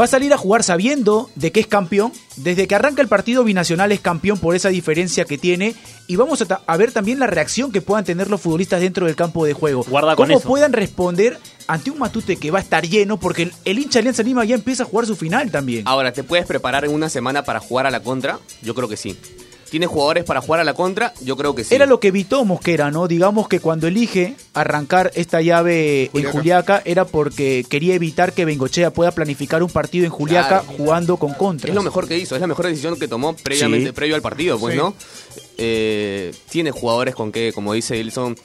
va 0.00 0.04
a 0.04 0.08
salir 0.08 0.32
a 0.32 0.38
jugar 0.38 0.62
sabiendo 0.62 1.30
de 1.34 1.52
que 1.52 1.60
es 1.60 1.66
campeón. 1.66 2.12
Desde 2.36 2.66
que 2.66 2.74
arranca 2.74 3.02
el 3.02 3.08
partido, 3.08 3.44
Binacional 3.44 3.92
es 3.92 4.00
campeón 4.00 4.38
por 4.38 4.54
esa 4.54 4.70
diferencia 4.70 5.24
que 5.24 5.38
tiene. 5.38 5.74
Y 6.06 6.16
vamos 6.16 6.42
a, 6.66 6.76
ver 6.76 6.92
también 6.92 7.18
la 7.18 7.26
reacción 7.26 7.72
que 7.72 7.80
puedan 7.80 8.04
tener 8.04 8.30
los 8.30 8.40
futbolistas 8.40 8.80
dentro 8.80 9.06
del 9.06 9.16
campo 9.16 9.44
de 9.44 9.52
juego. 9.52 9.84
Guarda 9.88 10.16
con 10.16 10.26
Cómo 10.26 10.38
eso. 10.38 10.48
puedan 10.48 10.72
responder 10.72 11.38
ante 11.66 11.90
un 11.90 11.98
Matute 11.98 12.36
que 12.36 12.50
va 12.50 12.58
a 12.58 12.62
estar 12.62 12.86
lleno, 12.86 13.18
porque 13.18 13.42
el, 13.42 13.52
el 13.64 13.78
hincha 13.78 14.00
Alianza 14.00 14.22
Lima 14.22 14.44
ya 14.44 14.54
empieza 14.54 14.82
a 14.82 14.86
jugar 14.86 15.06
su 15.06 15.16
final 15.16 15.50
también. 15.50 15.86
Ahora, 15.86 16.12
¿te 16.12 16.24
puedes 16.24 16.46
preparar 16.46 16.84
en 16.84 16.92
una 16.92 17.08
semana 17.08 17.44
para 17.44 17.60
jugar 17.60 17.86
a 17.86 17.90
la 17.90 18.00
contra? 18.00 18.38
Yo 18.62 18.74
creo 18.74 18.88
que 18.88 18.96
sí. 18.96 19.16
¿Tienes 19.72 19.88
jugadores 19.88 20.24
para 20.24 20.42
jugar 20.42 20.60
a 20.60 20.64
la 20.64 20.74
contra? 20.74 21.14
Yo 21.22 21.34
creo 21.34 21.54
que 21.54 21.64
sí. 21.64 21.74
Era 21.74 21.86
lo 21.86 21.98
que 21.98 22.08
evitó 22.08 22.44
Mosquera, 22.44 22.90
¿no? 22.90 23.08
Digamos 23.08 23.48
que 23.48 23.58
cuando 23.58 23.86
elige 23.86 24.36
arrancar 24.52 25.10
esta 25.14 25.40
llave 25.40 26.10
en 26.12 26.24
Juliaca 26.30 26.82
era 26.84 27.06
porque 27.06 27.64
quería 27.66 27.94
evitar 27.94 28.34
que 28.34 28.44
Bengochea 28.44 28.92
pueda 28.92 29.12
planificar 29.12 29.62
un 29.62 29.70
partido 29.70 30.04
en 30.04 30.10
Juliaca 30.10 30.60
Claro. 30.60 30.76
jugando 30.76 31.16
con 31.16 31.32
contra. 31.32 31.70
Es 31.70 31.74
lo 31.74 31.82
mejor 31.82 32.06
que 32.06 32.18
hizo, 32.18 32.34
es 32.34 32.40
la 32.42 32.46
mejor 32.46 32.66
decisión 32.66 32.98
que 32.98 33.08
tomó 33.08 33.34
previamente, 33.34 33.86
Sí. 33.86 33.92
previo 33.92 34.14
al 34.14 34.20
partido, 34.20 34.58
pues, 34.58 34.74
Sí. 34.74 34.78
¿no? 34.78 34.94
Eh, 35.56 36.34
tiene 36.50 36.70
jugadores 36.70 37.14
con 37.14 37.32
que, 37.32 37.52
como 37.54 37.72
dice 37.72 37.96
Ilson, 37.96 38.36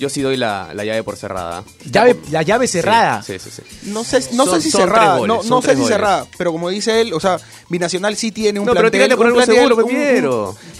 yo 0.00 0.08
sí 0.08 0.20
doy 0.22 0.36
la, 0.36 0.70
la 0.74 0.84
llave 0.84 1.04
por 1.04 1.16
cerrada. 1.16 1.62
Llave, 1.88 2.16
la 2.32 2.42
llave 2.42 2.66
cerrada. 2.66 3.22
Sí, 3.22 3.38
sí, 3.38 3.50
sí. 3.54 3.62
No 3.84 4.02
sé, 4.02 4.18
no 4.32 4.46
Son- 4.46 4.56
sé 4.56 4.62
si 4.62 4.70
son 4.72 4.80
cerrada, 4.80 5.18
goles, 5.18 5.28
no, 5.28 5.42
no 5.56 5.62
sé 5.62 5.68
si 5.70 5.74
goles. 5.76 5.88
cerrada, 5.88 6.26
pero 6.36 6.50
como 6.50 6.68
dice 6.70 7.00
él, 7.00 7.12
o 7.12 7.20
sea, 7.20 7.38
Binacional 7.68 8.16
sí 8.16 8.32
tiene 8.32 8.58
un 8.58 8.66
No, 8.66 8.72
pero 8.72 8.90
plantel, 8.90 8.98
tírate 9.02 9.16
por 9.16 9.26
un 9.26 9.32
algo 9.40 9.46
seguro, 9.54 9.76
un-. 9.76 9.84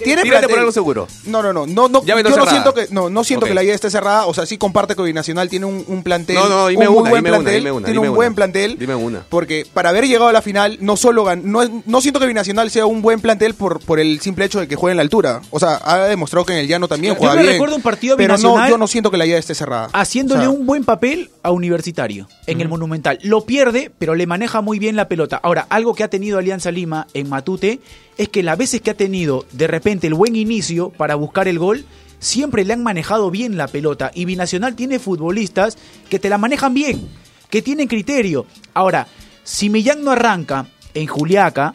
Tiene 0.03 0.23
Tírate 0.23 0.29
plantel. 0.29 0.50
por 0.50 0.59
algo 0.59 0.73
seguro. 0.73 1.09
No, 1.27 1.43
no, 1.43 1.53
no, 1.53 1.67
no, 1.67 1.89
no 1.89 2.05
yo 2.05 2.37
no 2.37 2.47
siento 2.47 2.75
que 2.75 2.89
no, 2.91 3.09
no 3.11 3.23
siento 3.23 3.47
que 3.47 3.55
la 3.55 3.62
llave 3.62 3.75
esté 3.75 3.91
cerrada, 3.91 4.27
o 4.27 4.35
sea, 4.35 4.47
sí 4.47 4.59
comparte 4.59 4.97
que 4.97 5.03
Binacional 5.03 5.49
tiene 5.49 5.67
un, 5.67 5.85
un 5.87 6.03
plantel, 6.03 6.37
No, 6.37 6.49
no, 6.49 6.67
dime 6.69 6.89
un 6.89 6.95
muy 6.95 7.00
una, 7.03 7.11
buen 7.11 7.23
dime 7.23 7.31
una, 7.31 7.39
plantel, 7.39 7.61
dime 7.61 7.73
una, 7.73 7.85
tiene 7.87 7.93
dime 7.99 8.09
un 8.09 8.12
una. 8.12 8.17
buen 8.17 8.35
plantel, 8.35 8.79
Dime 8.79 8.95
una. 8.95 9.25
porque 9.29 9.67
para 9.73 9.91
haber 9.91 10.07
llegado 10.09 10.29
a 10.29 10.33
la 10.33 10.43
final 10.43 10.79
no 10.81 10.97
solo 10.97 11.25
gan- 11.27 11.43
no, 11.87 12.00
siento 12.00 12.19
que 12.19 12.27
Binacional 12.27 12.71
sea 12.71 12.87
un 12.87 13.03
buen 13.03 13.21
plantel 13.21 13.55
por, 13.55 13.81
por 13.81 14.00
el 14.00 14.21
simple 14.21 14.47
hecho 14.47 14.59
de 14.61 14.67
que 14.67 14.77
juegue 14.77 14.93
en 14.93 14.97
la 14.97 15.03
altura, 15.03 15.43
o 15.50 15.61
sea, 15.61 15.81
ha 15.85 15.99
demostrado 16.07 16.45
que 16.47 16.53
en 16.55 16.61
el 16.61 16.67
llano 16.69 16.89
también 16.89 17.15
Yo 17.15 17.19
juega 17.19 17.35
bien. 17.35 17.47
recuerdo 17.53 17.77
un 17.77 17.83
partido 17.83 18.17
pero 18.17 18.37
no, 18.37 18.39
binacional- 18.39 18.69
yo 18.71 18.79
no 18.79 18.87
siento 18.89 19.10
que 19.11 19.17
la 19.17 19.26
llave 19.26 19.38
esté 19.38 19.55
cerrada. 19.55 19.88
haciéndole 19.93 20.47
O 20.47 20.50
sea, 20.50 20.59
un 20.59 20.67
buen 20.67 20.85
papel 20.85 21.31
a 21.43 21.50
Universitario 21.50 22.29
en 22.47 22.61
el 22.61 22.69
Monumental. 22.69 23.19
Lo 23.23 23.45
pierde, 23.45 23.90
pero 23.99 24.14
le 24.14 24.26
maneja 24.26 24.61
muy 24.61 24.79
bien 24.79 24.97
la 24.97 25.09
pelota. 25.09 25.40
Ahora, 25.43 25.67
algo 25.71 25.95
que 25.95 26.05
ha 26.05 26.09
tenido 26.09 26.38
Alianza 26.38 26.71
Lima 26.71 27.07
en 27.14 27.29
Matute 27.29 27.81
es 28.19 28.29
que 28.29 28.43
las 28.43 28.59
veces 28.59 28.81
que 28.81 28.90
ha 28.90 28.97
tenido 28.97 29.47
de 29.52 29.67
repente 29.67 30.07
el 30.07 30.14
buen 30.14 30.37
inicio 30.37 30.90
para 30.90 31.14
buscar 31.14 31.49
el 31.49 31.59
gol, 31.59 31.85
siempre 32.19 32.64
le 32.64 32.73
han 32.73 32.83
manejado 32.83 33.31
bien 33.31 33.57
la 33.57 33.67
pelota. 33.67 34.11
Y 34.14 34.25
Binacional 34.25 34.76
tiene 34.76 34.99
futbolistas 34.99 35.79
que 36.09 36.19
te 36.19 36.29
la 36.29 36.38
manejan 36.38 36.75
bien, 36.75 37.09
que 37.49 37.62
tienen 37.62 37.88
criterio. 37.88 38.47
Ahora, 38.75 39.07
si 39.43 39.71
Millán 39.71 40.05
no 40.05 40.11
arranca 40.11 40.67
en 40.95 41.07
Juliaca, 41.07 41.75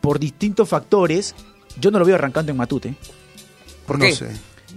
por 0.00 0.20
distintos 0.20 0.68
factores, 0.68 1.34
yo 1.80 1.90
no 1.90 1.98
lo 1.98 2.04
veo 2.04 2.14
arrancando 2.14 2.52
en 2.52 2.58
Matute. 2.58 2.94
¿Por 3.86 3.98
no 3.98 4.04
qué? 4.04 4.12
sé. 4.14 4.30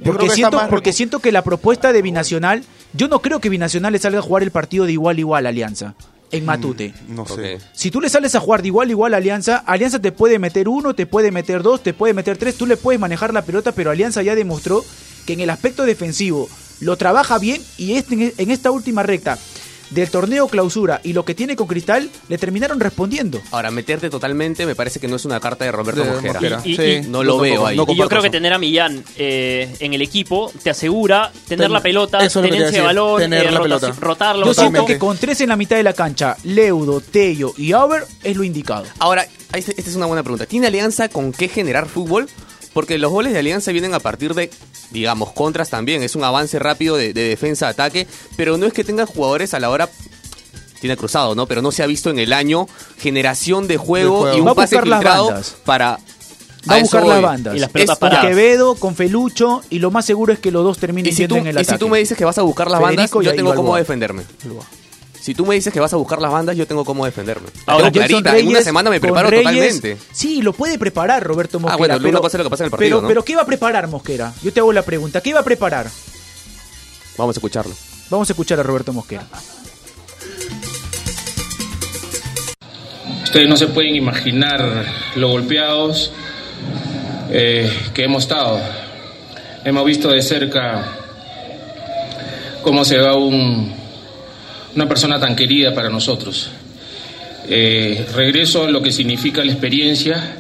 Porque, 0.04 0.30
siento, 0.30 0.58
más 0.58 0.70
porque 0.70 0.94
siento 0.94 1.20
que 1.20 1.32
la 1.32 1.44
propuesta 1.44 1.92
de 1.92 2.02
Binacional, 2.02 2.64
yo 2.94 3.08
no 3.08 3.20
creo 3.22 3.40
que 3.40 3.50
Binacional 3.50 3.94
le 3.94 4.00
salga 4.00 4.20
a 4.20 4.22
jugar 4.22 4.44
el 4.44 4.52
partido 4.52 4.86
de 4.86 4.94
igual 4.94 5.18
a 5.18 5.20
igual 5.20 5.46
a 5.46 5.50
Alianza 5.50 5.96
en 6.32 6.46
Matute. 6.46 6.94
No 7.08 7.26
sé. 7.26 7.60
Si 7.74 7.92
tú 7.92 8.02
le 8.02 8.10
sales 8.10 8.36
a 8.36 8.40
jugar 8.40 8.62
de 8.62 8.68
igual 8.68 8.90
a 8.90 8.92
igual 8.92 9.14
a 9.14 9.18
Alianza, 9.18 9.58
Alianza 9.66 10.00
te 10.00 10.12
puede 10.12 10.40
meter 10.40 10.68
uno, 10.68 10.94
te 10.94 11.06
puede 11.06 11.32
meter 11.32 11.64
dos, 11.64 11.82
te 11.82 11.94
puede 11.94 12.14
meter 12.14 12.38
tres, 12.38 12.56
tú 12.56 12.66
le 12.66 12.78
puedes 12.78 13.00
manejar 13.00 13.34
la 13.34 13.44
pelota, 13.44 13.72
pero 13.72 13.92
Alianza 13.92 14.22
ya 14.22 14.36
demostró 14.36 14.84
que 15.26 15.34
en 15.34 15.40
el 15.42 15.50
aspecto 15.50 15.84
defensivo 15.84 16.50
lo 16.80 16.96
trabaja 16.98 17.38
bien 17.40 17.62
y 17.78 17.94
este, 17.94 18.34
en 18.38 18.52
esta 18.52 18.72
última 18.72 19.04
recta 19.04 19.38
del 19.90 20.10
torneo 20.10 20.48
clausura 20.48 21.02
y 21.04 21.14
lo 21.14 21.26
que 21.26 21.34
tiene 21.36 21.56
con 21.56 21.68
Cristal 21.68 22.10
le 22.28 22.38
terminaron 22.38 22.80
respondiendo. 22.80 23.42
Ahora, 23.52 23.72
meterte 23.72 24.10
totalmente 24.10 24.66
me 24.66 24.76
parece 24.76 25.00
que 25.00 25.08
no 25.08 25.16
es 25.16 25.26
una 25.26 25.40
carta 25.40 25.66
de 25.66 25.72
Roberto 25.72 26.04
De. 26.04 26.60
Y- 26.66 26.76
Sí. 26.76 26.82
y- 26.84 27.02
No 27.10 27.24
lo 27.24 27.40
veo 27.40 27.66
ahí. 27.66 27.76
no 27.78 27.86
Y 27.88 27.96
yo 27.96 28.08
creo 28.08 28.22
que 28.22 28.30
tener 28.30 28.54
a 28.54 28.58
Millán 28.60 29.04
eh, 29.18 29.76
en 29.80 29.94
el 29.94 30.02
equipo 30.02 30.52
te 30.64 30.70
asegura 30.70 31.32
tener 31.48 31.66
Ten- 31.66 31.74
la 31.74 31.82
pelota, 31.82 32.18
tenencia 32.20 32.70
de 32.72 32.82
balón, 32.82 33.20
tener 33.22 33.48
eh, 33.48 33.52
la 33.52 33.62
pelota. 33.62 33.92
rotarlo. 34.00 34.46
Yo 34.46 34.54
siento 34.54 34.86
que 34.86 34.98
con 35.00 35.18
tres 35.18 35.42
en 35.42 35.50
la 35.50 35.56
mitad 35.56 35.76
de 35.78 35.84
la 35.84 35.94
cancha, 35.94 36.38
Leudo, 36.44 37.02
Tello 37.02 37.54
y 37.58 37.72
Auber 37.72 38.04
es 38.24 38.36
lo 38.38 38.44
indicado. 38.44 38.86
Ahora, 39.00 39.26
esta 39.54 39.72
es 39.76 39.96
una 39.96 40.06
buena 40.06 40.24
pregunta. 40.24 40.46
¿Tiene 40.46 40.68
Alianza 40.68 41.10
con 41.10 41.32
qué 41.32 41.48
generar 41.48 41.88
fútbol? 41.88 42.28
Porque 42.74 42.98
los 43.00 43.12
goles 43.12 43.34
de 43.34 43.40
Alianza 43.40 43.72
vienen 43.72 43.94
a 43.96 44.00
partir 44.00 44.36
de, 44.36 44.52
digamos, 44.92 45.32
contras 45.34 45.70
también. 45.70 46.04
Es 46.04 46.16
un 46.16 46.24
avance 46.24 46.60
rápido 46.60 46.96
de, 46.98 47.14
de 47.14 47.24
defensa-ataque. 47.30 48.08
Pero 48.36 48.58
no 48.58 48.66
es 48.66 48.74
que 48.74 48.84
tenga 48.84 49.06
jugadores 49.06 49.54
a 49.54 49.60
la 49.60 49.70
hora... 49.70 49.90
Tiene 50.80 50.96
cruzado, 50.96 51.36
¿no? 51.36 51.46
Pero 51.46 51.62
no 51.62 51.72
se 51.74 51.84
ha 51.84 51.88
visto 51.88 52.10
en 52.10 52.20
el 52.20 52.32
año 52.32 52.66
generación 52.98 53.68
de 53.68 53.76
juego, 53.76 54.20
juego. 54.22 54.38
y 54.38 54.40
un 54.40 54.48
Va 54.48 54.52
a 54.52 54.56
pase 54.56 54.76
buscar 54.76 54.88
las 54.88 55.00
filtrado 55.00 55.26
bandas. 55.28 55.56
para... 55.66 56.00
Va 56.70 56.76
a 56.76 56.80
buscar 56.80 57.06
las 57.06 57.22
bandas. 57.22 57.56
Y 57.56 57.60
las 57.60 57.70
pelotas 57.70 57.96
Es 57.96 58.00
con 58.00 58.10
paradas. 58.10 58.26
Quevedo, 58.30 58.76
con 58.76 58.96
Felucho 58.96 59.62
y 59.70 59.80
lo 59.80 59.92
más 59.92 60.06
seguro 60.06 60.32
es 60.34 60.40
que 60.40 60.52
los 60.52 60.64
dos 60.64 60.78
terminen 60.78 61.10
Y 61.10 61.12
si, 61.12 61.18
siendo 61.18 61.36
tú, 61.36 61.42
en 61.42 61.48
el 61.48 61.56
y 61.56 61.60
ataque. 61.60 61.74
si 61.74 61.80
tú 61.80 61.90
me 61.90 62.00
dices 62.00 62.18
que 62.18 62.24
vas 62.26 62.38
a 62.38 62.44
buscar 62.44 62.72
las 62.72 62.80
Federico 62.80 63.20
bandas, 63.20 63.26
yo 63.26 63.36
tengo 63.36 63.56
cómo 63.56 63.74
Balboa. 63.74 64.66
Si 65.22 65.34
tú 65.36 65.46
me 65.46 65.56
dices 65.56 65.74
que 65.74 65.80
vas 65.80 65.92
a 65.94 65.98
buscar 65.98 66.22
las 66.22 66.32
bandas, 66.32 66.56
yo 66.56 66.66
tengo 66.66 66.86
cómo 66.86 67.06
defenderme. 67.06 67.48
La 67.68 67.74
Ahora, 67.74 67.92
tengo 67.92 68.06
clarita, 68.08 68.38
en 68.38 68.48
una 68.48 68.62
semana 68.62 68.90
me 68.90 69.00
preparo 69.02 69.30
Reyes, 69.30 69.44
totalmente. 69.46 69.98
Sí, 70.14 70.42
lo 70.42 70.54
puede 70.54 70.80
preparar 70.80 71.24
Roberto 71.24 71.60
Mosquera. 71.60 71.78
bueno, 71.78 71.96
una 71.96 72.04
pero, 72.04 72.22
cosa 72.22 72.38
es 72.38 72.40
lo 72.40 72.44
que 72.46 72.50
pasa 72.50 72.64
en 72.64 72.68
el 72.68 72.72
partido, 72.72 72.90
pero, 72.98 73.02
¿no? 73.02 73.08
pero 73.10 73.24
¿qué 73.26 73.36
va 73.36 73.42
a 73.42 73.46
preparar 73.46 73.88
Mosquera? 73.88 74.34
Yo 74.42 74.54
te 74.54 74.60
hago 74.62 74.72
la 74.72 74.82
pregunta. 74.84 75.22
¿Qué 75.22 75.34
va 75.34 75.42
a 75.42 75.44
preparar? 75.44 75.88
Vamos 77.18 77.36
a 77.36 77.40
escucharlo. 77.40 77.76
Vamos 78.10 78.30
a 78.30 78.34
escuchar 78.34 78.60
a 78.60 78.64
Roberto 78.64 78.94
Mosquera. 78.94 79.28
Ustedes 83.24 83.48
no 83.48 83.58
se 83.58 83.68
pueden 83.68 83.96
imaginar 83.96 84.86
lo 85.16 85.30
golpeados 85.30 86.12
eh, 87.30 87.70
que 87.94 88.06
hemos 88.06 88.24
estado. 88.24 88.60
Hemos 89.66 89.86
visto 89.86 90.10
de 90.10 90.22
cerca 90.22 90.88
cómo 92.64 92.84
se 92.86 92.98
va 92.98 93.16
un- 93.16 93.78
una 94.76 94.88
persona 94.88 95.20
tan 95.20 95.36
querida 95.36 95.74
para 95.74 95.90
nosotros. 95.90 96.50
Eh, 97.48 98.06
regreso 98.16 98.66
a 98.66 98.72
lo 98.72 98.82
que 98.82 98.92
significa 98.92 99.44
la 99.44 99.52
experiencia 99.52 100.36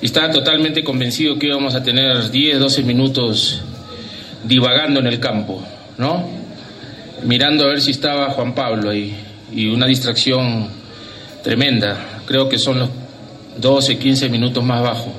estaba 0.00 0.30
totalmente 0.30 0.82
convencido 0.82 1.38
que 1.38 1.48
íbamos 1.48 1.74
a 1.74 1.82
tener 1.82 2.30
10, 2.30 2.58
12 2.58 2.82
minutos 2.84 3.60
divagando 4.44 5.00
en 5.00 5.06
el 5.06 5.20
campo, 5.20 5.62
¿no? 5.98 6.26
Mirando 7.24 7.64
a 7.64 7.68
ver 7.68 7.82
si 7.82 7.90
estaba 7.90 8.30
Juan 8.30 8.54
Pablo 8.54 8.90
ahí 8.90 9.14
y 9.52 9.66
una 9.66 9.86
distracción 9.86 10.68
tremenda. 11.42 12.22
Creo 12.24 12.48
que 12.48 12.58
son 12.58 12.78
los 12.78 12.88
12, 13.58 13.98
15 13.98 14.28
minutos 14.30 14.64
más 14.64 14.82
bajos. 14.82 15.12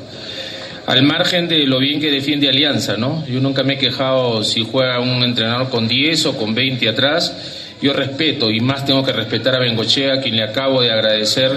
Al 0.88 1.04
margen 1.04 1.48
de 1.48 1.68
lo 1.68 1.78
bien 1.78 2.02
que 2.02 2.10
defiende 2.10 2.50
Alianza, 2.50 2.98
¿no? 2.98 3.24
Yo 3.28 3.40
nunca 3.40 3.62
me 3.64 3.76
he 3.76 3.78
quejado 3.78 4.44
si 4.44 4.66
juega 4.66 5.00
un 5.00 5.24
entrenador 5.24 5.70
con 5.70 5.88
10 5.88 6.26
o 6.26 6.38
con 6.38 6.56
20 6.56 6.90
atrás. 6.90 7.36
Yo 7.82 7.94
respeto 7.94 8.52
y 8.52 8.60
más 8.60 8.86
tengo 8.86 9.04
que 9.04 9.12
respetar 9.12 9.56
a 9.56 9.60
Bengochea, 9.60 10.16
a 10.16 10.22
quien 10.22 10.36
le 10.36 10.44
acabo 10.44 10.82
de 10.82 10.92
agradecer 10.92 11.52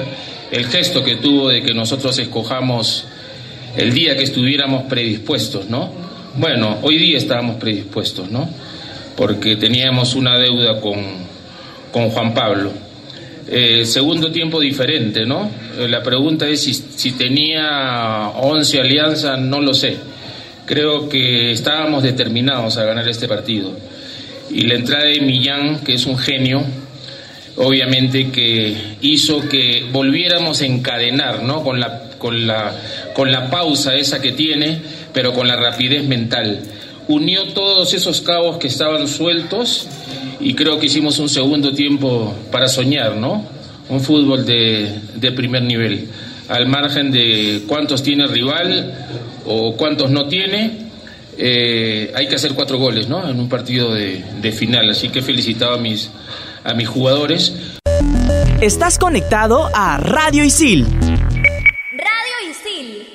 el 0.50 0.66
gesto 0.66 1.04
que 1.04 1.16
tuvo 1.16 1.48
de 1.48 1.62
que 1.62 1.74
nosotros 1.74 2.18
escojamos 2.18 3.06
el 3.76 3.92
día 3.92 4.16
que 4.16 4.22
estuviéramos 4.22 4.84
predispuestos, 4.84 5.68
¿no? 5.68 5.92
Bueno, 6.37 6.78
hoy 6.82 6.96
día 6.96 7.18
estábamos 7.18 7.56
predispuestos, 7.56 8.30
¿no? 8.30 8.48
Porque 9.16 9.56
teníamos 9.56 10.14
una 10.14 10.38
deuda 10.38 10.80
con, 10.80 10.96
con 11.92 12.10
Juan 12.10 12.32
Pablo. 12.34 12.72
Eh, 13.46 13.84
segundo 13.84 14.32
tiempo 14.32 14.60
diferente, 14.60 15.26
¿no? 15.26 15.50
Eh, 15.78 15.88
la 15.88 16.02
pregunta 16.02 16.48
es 16.48 16.62
si, 16.62 16.72
si 16.72 17.12
tenía 17.12 18.30
11 18.30 18.80
alianzas, 18.80 19.38
no 19.38 19.60
lo 19.60 19.74
sé. 19.74 19.96
Creo 20.66 21.08
que 21.08 21.52
estábamos 21.52 22.02
determinados 22.02 22.78
a 22.78 22.84
ganar 22.84 23.06
este 23.08 23.28
partido. 23.28 23.76
Y 24.50 24.62
la 24.62 24.74
entrada 24.74 25.04
de 25.04 25.20
Millán, 25.20 25.80
que 25.85 25.94
es 25.94 26.07
un 26.07 26.18
genio, 26.18 26.64
obviamente 27.57 28.30
que 28.30 28.76
hizo 29.00 29.48
que 29.48 29.87
volviéramos 29.92 30.61
a 30.61 30.66
encadenar, 30.66 31.42
¿no? 31.42 31.62
Con 31.62 31.80
la, 31.80 32.11
con 32.18 32.46
la, 32.46 32.74
con 33.14 33.30
la 33.30 33.50
pausa 33.50 33.94
esa 33.94 34.20
que 34.20 34.33
tiene, 34.33 34.80
pero 35.12 35.33
con 35.33 35.46
la 35.48 35.57
rapidez 35.57 36.04
mental. 36.04 36.61
unió 37.09 37.52
todos 37.52 37.92
esos 37.94 38.22
cabos 38.22 38.59
que 38.59 38.68
estaban 38.68 39.09
sueltos 39.09 39.87
y 40.40 40.54
creo 40.54 40.78
que 40.78 40.87
hicimos 40.87 41.18
un 41.18 41.28
segundo 41.28 41.72
tiempo 41.72 42.35
para 42.50 42.68
soñar, 42.68 43.16
¿no? 43.16 43.46
Un 43.88 44.00
fútbol 44.00 44.46
de, 44.46 45.00
de 45.14 45.33
primer 45.33 45.62
nivel, 45.62 46.09
al 46.48 46.66
margen 46.66 47.11
de 47.12 47.62
cuántos 47.66 48.02
tiene 48.02 48.26
rival 48.26 48.94
o 49.46 49.76
cuántos 49.76 50.11
no 50.11 50.26
tiene. 50.26 50.84
Eh, 51.38 52.12
hay 52.14 52.29
que 52.29 52.35
hacer 52.35 52.55
cuatro 52.55 52.79
goles, 52.79 53.09
¿no? 53.09 53.29
En 53.29 53.38
un 53.38 53.49
partido 53.49 53.92
de, 53.92 54.25
de 54.40 54.53
final, 54.53 54.90
así 54.90 55.09
que 55.09 55.18
he 55.20 55.23
felicitado 55.23 55.75
a 55.75 55.79
mis, 55.79 56.11
a 56.64 56.75
mis 56.75 56.88
jugadores. 56.88 57.55
Estás 58.61 58.99
conectado 58.99 59.68
a 59.75 59.99
Radio 59.99 60.44
Isil. 60.44 60.87
Radio 60.87 62.51
Isil. 62.51 63.07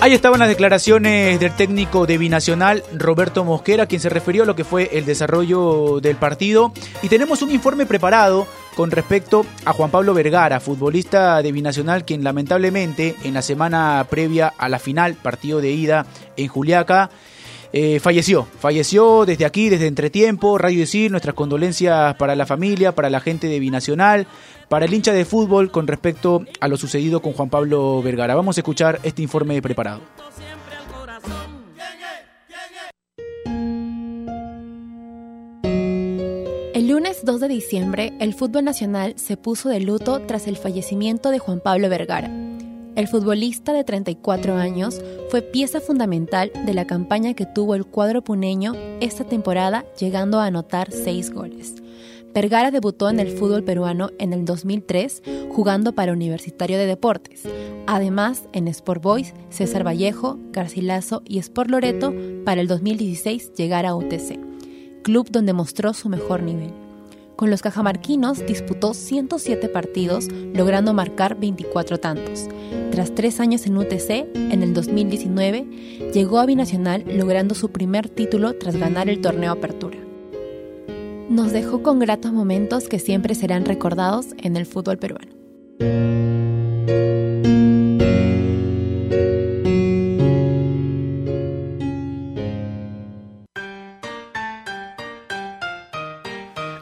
Ahí 0.00 0.12
estaban 0.12 0.40
las 0.40 0.48
declaraciones 0.48 1.40
del 1.40 1.56
técnico 1.56 2.04
de 2.04 2.18
Binacional, 2.18 2.82
Roberto 2.92 3.42
Mosquera, 3.44 3.86
quien 3.86 4.02
se 4.02 4.10
refirió 4.10 4.42
a 4.42 4.46
lo 4.46 4.54
que 4.54 4.64
fue 4.64 4.90
el 4.92 5.06
desarrollo 5.06 6.00
del 6.00 6.16
partido. 6.16 6.74
Y 7.02 7.08
tenemos 7.08 7.40
un 7.40 7.50
informe 7.50 7.86
preparado 7.86 8.46
con 8.74 8.90
respecto 8.90 9.46
a 9.64 9.72
Juan 9.72 9.90
Pablo 9.90 10.14
Vergara, 10.14 10.60
futbolista 10.60 11.42
de 11.42 11.52
Binacional, 11.52 12.04
quien 12.04 12.24
lamentablemente 12.24 13.14
en 13.24 13.34
la 13.34 13.42
semana 13.42 14.06
previa 14.10 14.52
a 14.56 14.68
la 14.68 14.78
final, 14.78 15.14
partido 15.14 15.60
de 15.60 15.70
ida 15.70 16.06
en 16.36 16.48
Juliaca, 16.48 17.10
eh, 17.72 17.98
falleció. 17.98 18.46
Falleció 18.60 19.24
desde 19.26 19.44
aquí, 19.44 19.68
desde 19.68 19.88
Entretiempo, 19.88 20.58
Radio 20.58 20.80
Decir, 20.80 21.10
nuestras 21.10 21.34
condolencias 21.34 22.14
para 22.14 22.36
la 22.36 22.46
familia, 22.46 22.94
para 22.94 23.10
la 23.10 23.20
gente 23.20 23.48
de 23.48 23.58
Binacional, 23.58 24.26
para 24.68 24.84
el 24.84 24.94
hincha 24.94 25.12
de 25.12 25.24
fútbol 25.24 25.70
con 25.70 25.86
respecto 25.86 26.44
a 26.60 26.68
lo 26.68 26.76
sucedido 26.76 27.20
con 27.20 27.32
Juan 27.32 27.50
Pablo 27.50 28.00
Vergara. 28.02 28.34
Vamos 28.34 28.56
a 28.58 28.60
escuchar 28.60 29.00
este 29.02 29.22
informe 29.22 29.60
preparado. 29.60 30.00
Lunes 37.24 37.40
2 37.40 37.40
de 37.40 37.48
diciembre, 37.48 38.12
el 38.20 38.34
fútbol 38.34 38.64
nacional 38.64 39.14
se 39.16 39.36
puso 39.36 39.70
de 39.70 39.80
luto 39.80 40.20
tras 40.26 40.46
el 40.46 40.56
fallecimiento 40.56 41.30
de 41.30 41.38
Juan 41.38 41.60
Pablo 41.60 41.88
Vergara. 41.88 42.30
El 42.96 43.08
futbolista 43.08 43.72
de 43.72 43.82
34 43.82 44.56
años 44.56 45.00
fue 45.30 45.40
pieza 45.40 45.80
fundamental 45.80 46.52
de 46.66 46.74
la 46.74 46.86
campaña 46.86 47.34
que 47.34 47.46
tuvo 47.46 47.74
el 47.74 47.86
cuadro 47.86 48.22
puneño 48.22 48.74
esta 49.00 49.24
temporada, 49.24 49.84
llegando 49.98 50.38
a 50.38 50.46
anotar 50.46 50.92
seis 50.92 51.32
goles. 51.32 51.74
Vergara 52.34 52.70
debutó 52.70 53.08
en 53.08 53.20
el 53.20 53.28
fútbol 53.28 53.64
peruano 53.64 54.10
en 54.18 54.32
el 54.32 54.44
2003 54.44 55.22
jugando 55.50 55.94
para 55.94 56.12
Universitario 56.12 56.76
de 56.76 56.86
Deportes. 56.86 57.42
Además, 57.86 58.42
en 58.52 58.68
Sport 58.68 59.02
Boys, 59.02 59.34
César 59.48 59.86
Vallejo, 59.86 60.38
Garcilaso 60.52 61.22
y 61.24 61.38
Sport 61.38 61.70
Loreto 61.70 62.12
para 62.44 62.60
el 62.60 62.68
2016 62.68 63.54
llegar 63.54 63.86
a 63.86 63.94
UTC, 63.94 64.38
club 65.02 65.28
donde 65.30 65.52
mostró 65.52 65.94
su 65.94 66.08
mejor 66.08 66.42
nivel. 66.42 66.83
Con 67.36 67.50
los 67.50 67.62
cajamarquinos 67.62 68.46
disputó 68.46 68.94
107 68.94 69.68
partidos, 69.68 70.28
logrando 70.52 70.94
marcar 70.94 71.38
24 71.38 71.98
tantos. 71.98 72.48
Tras 72.92 73.14
tres 73.14 73.40
años 73.40 73.66
en 73.66 73.76
UTC, 73.76 74.10
en 74.34 74.62
el 74.62 74.72
2019, 74.72 76.10
llegó 76.12 76.38
a 76.38 76.46
Binacional 76.46 77.04
logrando 77.08 77.56
su 77.56 77.70
primer 77.70 78.08
título 78.08 78.54
tras 78.54 78.76
ganar 78.76 79.08
el 79.08 79.20
torneo 79.20 79.52
Apertura. 79.52 79.98
Nos 81.28 81.52
dejó 81.52 81.82
con 81.82 81.98
gratos 81.98 82.32
momentos 82.32 82.88
que 82.88 83.00
siempre 83.00 83.34
serán 83.34 83.64
recordados 83.64 84.26
en 84.38 84.56
el 84.56 84.66
fútbol 84.66 84.98
peruano. 84.98 85.32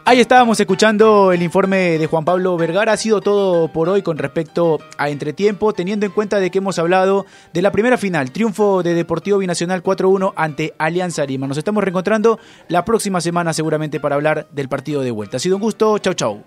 Ahí 0.05 0.19
estábamos 0.19 0.59
escuchando 0.59 1.31
el 1.31 1.43
informe 1.43 1.97
de 1.97 2.07
Juan 2.09 2.25
Pablo 2.25 2.57
Vergara. 2.57 2.93
Ha 2.93 2.97
sido 2.97 3.21
todo 3.21 3.69
por 3.69 3.89
hoy 3.89 4.03
con 4.03 4.19
respecto 4.19 4.81
a 4.99 5.09
Entretiempo, 5.09 5.73
teniendo 5.73 6.05
en 6.05 6.11
cuenta 6.11 6.41
de 6.41 6.51
que 6.51 6.59
hemos 6.59 6.81
hablado 6.81 7.25
de 7.53 7.63
la 7.63 7.71
primera 7.71 7.97
final, 7.97 8.33
triunfo 8.33 8.83
de 8.83 8.95
Deportivo 8.95 9.39
Binacional 9.39 9.81
4-1 9.81 10.33
ante 10.35 10.75
Alianza 10.77 11.25
Lima. 11.25 11.47
Nos 11.47 11.57
estamos 11.57 11.85
reencontrando 11.85 12.41
la 12.67 12.85
próxima 12.85 13.21
semana 13.21 13.53
seguramente 13.53 14.01
para 14.01 14.17
hablar 14.17 14.49
del 14.51 14.69
partido 14.69 15.03
de 15.03 15.13
vuelta. 15.13 15.37
Ha 15.37 15.41
sido 15.41 15.55
un 15.55 15.63
gusto. 15.63 15.97
Chau, 15.99 16.15
chau. 16.15 16.43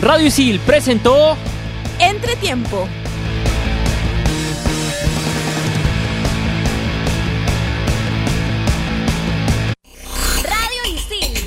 Radio 0.00 0.26
Isil 0.28 0.60
presentó 0.60 1.36
Entretiempo. 1.98 2.86